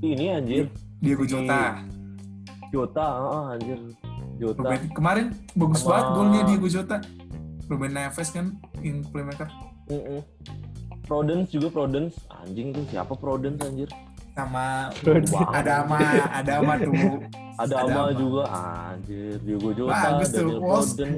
Ini 0.00 0.32
anjir, 0.32 0.72
Diego 0.96 1.28
Jota 1.28 1.84
Jota, 2.70 3.04
ah, 3.04 3.52
anjir. 3.52 3.76
Jota. 4.40 4.64
Ruben, 4.64 4.80
kemarin 4.90 5.26
bagus 5.52 5.84
Sama- 5.84 5.90
banget 5.92 6.06
golnya 6.10 6.40
Diego 6.46 6.66
Jota. 6.66 6.96
Ruben 7.68 7.92
Neves 7.92 8.28
kan 8.30 8.46
yang 8.80 9.04
playmaker 9.06 9.46
Mm-mm. 9.86 10.24
Prudence 11.04 11.50
juga 11.50 11.68
Prudence. 11.68 12.16
Anjing 12.32 12.72
tuh 12.72 12.82
siapa 12.88 13.12
Prudence 13.12 13.60
anjir? 13.60 13.90
sama 14.30 14.88
ada 15.52 15.82
ama 15.82 15.98
ada 16.32 16.52
ama 16.56 16.72
tuh 16.78 16.94
Ada 17.60 17.74
Ada 17.76 17.76
Ama 17.84 18.00
Ama. 18.00 18.12
juga 18.14 18.42
anjir. 18.48 19.36
Diego 19.42 19.70
Jota, 19.74 19.92
Bagus 19.92 20.28
tuh. 20.32 20.48
Wolves 20.56 20.90
anjing. 20.96 21.12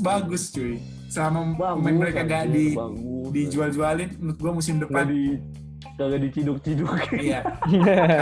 bagus 0.00 0.42
cuy 0.48 0.72
selama 1.08 1.40
Bagus, 1.50 1.74
pemain 1.74 1.96
mereka 1.98 2.20
gak 2.22 2.42
anjir, 2.46 2.54
di 2.54 2.66
bagus. 2.72 3.26
dijual-jualin 3.34 4.08
menurut 4.14 4.38
gua 4.38 4.52
musim 4.54 4.74
Gak 4.76 4.82
depan 4.86 5.04
di 5.10 5.22
kagak 5.98 6.20
diciduk-ciduk. 6.30 6.88
iya 7.18 7.40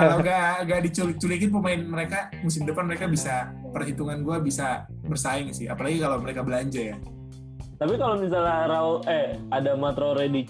kalau 0.00 0.20
gak 0.24 0.66
gak 0.68 0.80
diculik-culikin 0.88 1.50
pemain 1.52 1.80
mereka 1.80 2.18
musim 2.44 2.64
depan 2.64 2.86
mereka 2.86 3.06
bisa 3.06 3.52
perhitungan 3.70 4.20
gua 4.24 4.40
bisa 4.42 4.88
bersaing 5.04 5.52
sih 5.52 5.66
apalagi 5.70 6.00
kalau 6.00 6.20
mereka 6.20 6.40
belanja 6.44 6.94
ya 6.94 6.96
Tapi 7.80 7.96
kalau 7.96 8.20
misalnya 8.20 8.68
Raul 8.68 9.00
eh 9.08 9.40
ada 9.48 9.72
Matrore 9.72 10.28
di 10.28 10.44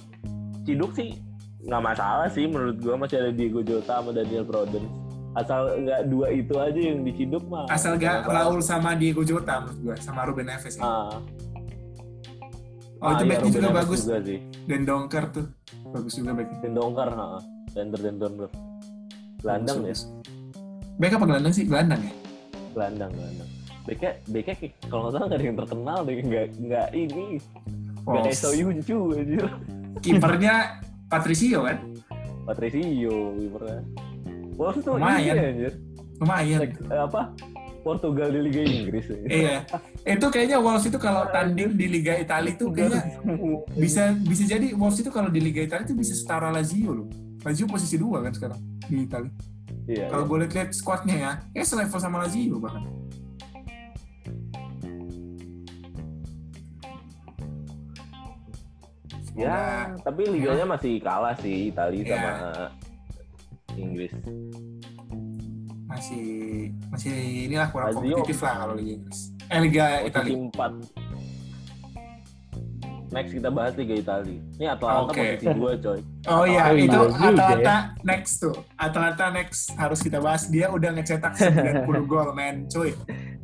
Ciduk 0.67 0.99
sih 0.99 1.15
nggak 1.63 1.83
masalah 1.83 2.27
sih 2.33 2.49
menurut 2.51 2.83
gua 2.83 2.99
masih 2.99 3.23
ada 3.23 3.31
Diego 3.31 3.61
Jota 3.63 4.01
sama 4.01 4.11
Daniel 4.11 4.43
Prudence. 4.49 4.89
Asal 5.31 5.87
nggak 5.87 6.11
dua 6.11 6.27
itu 6.35 6.55
aja 6.59 6.81
yang 6.81 7.07
diciduk 7.07 7.47
mah. 7.47 7.63
asal 7.71 7.95
gak 7.95 8.27
Raul 8.27 8.59
sama 8.59 8.99
Diego 8.99 9.23
Jota 9.23 9.63
menurut 9.63 9.79
gua 9.79 9.95
sama 10.03 10.27
Ruben 10.27 10.51
Neves 10.51 10.75
ya. 10.75 10.83
Ah. 10.83 11.23
Oh 13.01 13.09
itu 13.09 13.17
Ah, 13.17 13.19
iya, 13.19 13.31
backnya 13.31 13.41
Ruben 13.43 13.55
juga 13.57 13.71
bagus 13.73 14.01
juga 14.03 14.19
sih. 14.21 14.39
dan 14.65 14.81
Donker 14.85 15.25
tuh 15.31 15.47
bagus 15.91 16.13
juga 16.15 16.31
backnya 16.33 16.59
Dendongkar, 16.61 17.09
heeh. 17.11 17.43
Dender 17.71 18.01
Dendongkar. 18.01 18.51
Gelandang 19.41 19.79
ya. 19.83 19.95
Back 20.97 21.13
apa 21.17 21.25
gelandang 21.25 21.53
sih? 21.53 21.65
Gelandang 21.65 22.01
ya? 22.01 22.13
gelandang, 22.71 23.11
gelandang. 23.11 23.51
Beknya 23.83 24.55
kayak- 24.55 24.79
kalau 24.87 25.01
nggak 25.03 25.13
salah 25.13 25.27
nggak 25.27 25.39
ada 25.39 25.45
yang 25.45 25.59
terkenal 25.59 25.99
deh, 26.05 26.17
nggak 26.21 26.47
nggak 26.61 26.89
ini, 26.93 27.25
nggak 27.99 28.23
Wolves. 28.23 28.37
Eso 28.37 28.49
Yuncu 28.53 28.99
anjir. 29.13 29.45
Kipernya 29.99 30.55
Patricio 31.09 31.67
kan? 31.67 31.79
Patricio, 32.47 33.17
kipernya. 33.35 33.81
Wolves 34.55 34.83
tuh 34.85 34.93
Lumayan. 34.95 35.35
ini 35.35 35.45
anjir. 35.49 35.73
Lumayan. 36.21 36.61
Eh, 36.63 37.01
apa? 37.01 37.21
Portugal 37.81 38.29
di 38.29 38.41
Liga 38.45 38.61
Inggris. 38.61 39.09
ya. 39.09 39.19
Iya. 39.27 39.57
Itu 40.05 40.27
kayaknya 40.29 40.61
Wolves 40.61 40.87
itu 40.87 40.99
kalau 41.01 41.25
tanding 41.29 41.75
di 41.75 41.87
Liga 41.89 42.15
Italia 42.15 42.53
itu 42.53 42.69
kayaknya 42.69 43.03
bisa 43.75 44.13
bisa 44.15 44.43
jadi 44.45 44.77
Wolves 44.77 45.01
itu 45.01 45.11
kalau 45.11 45.29
di 45.29 45.41
Liga 45.41 45.65
Italia 45.65 45.85
itu 45.85 45.97
bisa 45.97 46.13
setara 46.13 46.53
Lazio 46.53 46.93
loh. 46.95 47.09
Lazio 47.41 47.65
posisi 47.65 47.97
dua 47.97 48.21
kan 48.21 48.33
sekarang 48.33 48.61
di 48.87 49.05
Italia. 49.05 49.33
Iya. 49.89 50.07
Kalau 50.07 50.25
gue 50.29 50.45
lihat 50.45 50.71
squadnya 50.71 51.17
ya, 51.17 51.31
kayak 51.51 51.67
selevel 51.67 51.99
sama 51.99 52.23
Lazio 52.23 52.61
bahkan. 52.61 52.85
Ya, 59.33 59.89
tapi 60.05 60.27
liganya 60.29 60.67
masih 60.69 60.99
kalah 61.01 61.33
sih 61.39 61.71
Italia 61.71 62.03
Iya. 62.03 62.19
sama 62.19 62.39
Inggris. 63.79 64.13
Masih 65.91 66.27
masih 66.89 67.11
inilah 67.51 67.69
kurang 67.69 67.91
Lazio. 67.91 67.99
kompetitif 68.15 68.39
lah 68.41 68.55
kalau 68.57 68.75
Liga 68.79 68.93
Inggris. 68.95 69.21
Eh 69.45 69.59
Liga 69.59 69.85
Posisi 69.91 70.07
Italia. 70.07 70.37
4. 70.39 71.11
Next 73.11 73.35
kita 73.35 73.51
bahas 73.51 73.75
Liga 73.75 73.95
Italia. 73.99 74.39
Ini 74.55 74.67
Atalanta 74.71 75.11
Oke. 75.11 75.19
posisi 75.35 75.51
2, 75.51 75.83
coy. 75.83 75.99
Oh 76.31 76.47
iya, 76.47 76.63
Oh, 76.63 76.71
iya 76.71 76.87
itu 76.87 76.95
juga 77.11 77.27
Atalanta 77.27 77.77
next 78.07 78.33
tuh. 78.39 78.55
Atalanta 78.79 79.25
next 79.35 79.61
harus 79.75 79.99
kita 79.99 80.23
bahas. 80.23 80.47
Dia 80.47 80.71
udah 80.71 80.95
ngecetak 80.95 81.35
90 81.35 81.91
gol, 82.07 82.31
men, 82.31 82.71
cuy. 82.71 82.95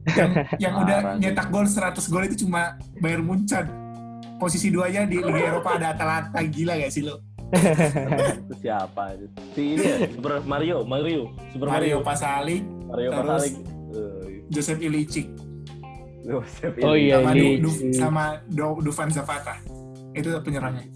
Yang, 0.07 0.30
yang 0.62 0.74
udah 0.86 0.99
nyetak 1.18 1.51
gol 1.51 1.66
100 1.66 1.99
gol 2.07 2.22
itu 2.24 2.47
cuma 2.47 2.78
Bayern 3.03 3.26
Munchen. 3.26 3.66
Posisi 4.38 4.70
duanya 4.70 5.03
di 5.03 5.18
Liga 5.18 5.42
Eropa 5.51 5.74
ada 5.74 5.99
Atalanta. 5.99 6.38
Gila 6.38 6.78
gak 6.78 6.92
sih 6.94 7.03
lo? 7.03 7.26
Itu 7.49 8.55
siapa 8.59 9.14
itu? 9.14 9.26
Si 9.53 9.62
ini 9.72 9.84
ya, 9.84 9.97
Super 10.09 10.42
Mario, 10.42 10.82
Mario, 10.82 11.30
Super 11.49 11.68
Mario 11.68 11.97
Mario, 11.97 11.99
Pasalic, 12.03 12.62
Mario 12.84 13.11
terus- 13.11 13.22
Pasalik. 13.22 13.55
Eh, 13.88 14.24
Joseph 14.47 14.80
Ilicic, 14.80 15.26
Joseph 16.22 16.74
Oh 16.80 16.92
ini. 16.92 17.07
iya, 17.07 17.16
sama, 17.18 17.30
ini 17.32 17.49
Du- 17.57 17.70
Du- 17.70 17.92
sama 17.92 18.24
Do- 18.47 18.80
Dufan 18.80 19.09
Zapata. 19.09 19.57
Itu 20.11 20.32
penyerangnya. 20.40 20.86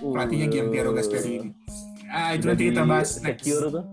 Uh, 0.00 0.10
Pelatihnya 0.10 0.48
Giampiero 0.48 0.90
Gasperini. 0.90 1.52
Ah, 2.06 2.32
itu 2.32 2.48
nanti 2.48 2.68
kita 2.68 2.82
bahas 2.82 3.20
next. 3.20 3.44
secure 3.44 3.68
tuh. 3.70 3.84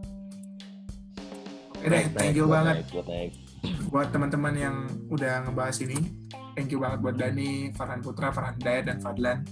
Thank 2.15 2.33
you 2.33 2.47
banget 2.47 2.81
naik, 2.81 2.87
buat 2.89 3.07
naik. 3.07 3.31
buat 3.87 4.07
teman-teman 4.09 4.53
yang 4.55 4.75
udah 5.07 5.45
ngebahas 5.45 5.77
ini. 5.79 5.99
Thank 6.53 6.71
you 6.71 6.79
banget 6.79 6.99
buat 6.99 7.15
Dani, 7.15 7.69
Farhan 7.71 7.99
Putra, 7.99 8.31
Farhan 8.31 8.57
Dayat, 8.57 8.87
dan 8.87 8.97
Fadlan. 8.97 9.45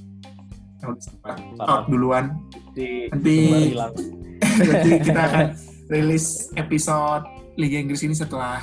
Sempat 0.79 1.37
talk 1.59 1.87
duluan. 1.87 2.35
Nanti-. 2.75 3.75
Nanti 4.39 4.89
kita 5.07 5.21
akan 5.21 5.45
rilis 5.93 6.49
episode 6.57 7.23
Liga 7.55 7.77
Inggris 7.79 8.03
ini 8.03 8.15
setelah 8.15 8.61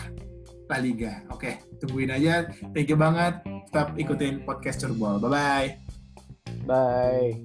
La 0.69 0.79
Liga. 0.81 1.25
Oke, 1.29 1.61
tungguin 1.81 2.13
aja. 2.13 2.49
Thank 2.73 2.89
you 2.93 2.97
banget. 2.97 3.45
Tetap 3.69 3.97
ikutin 3.97 4.45
podcast 4.45 4.85
Cerbol. 4.85 5.21
Bye-bye. 5.21 5.69
Bye. 6.69 7.37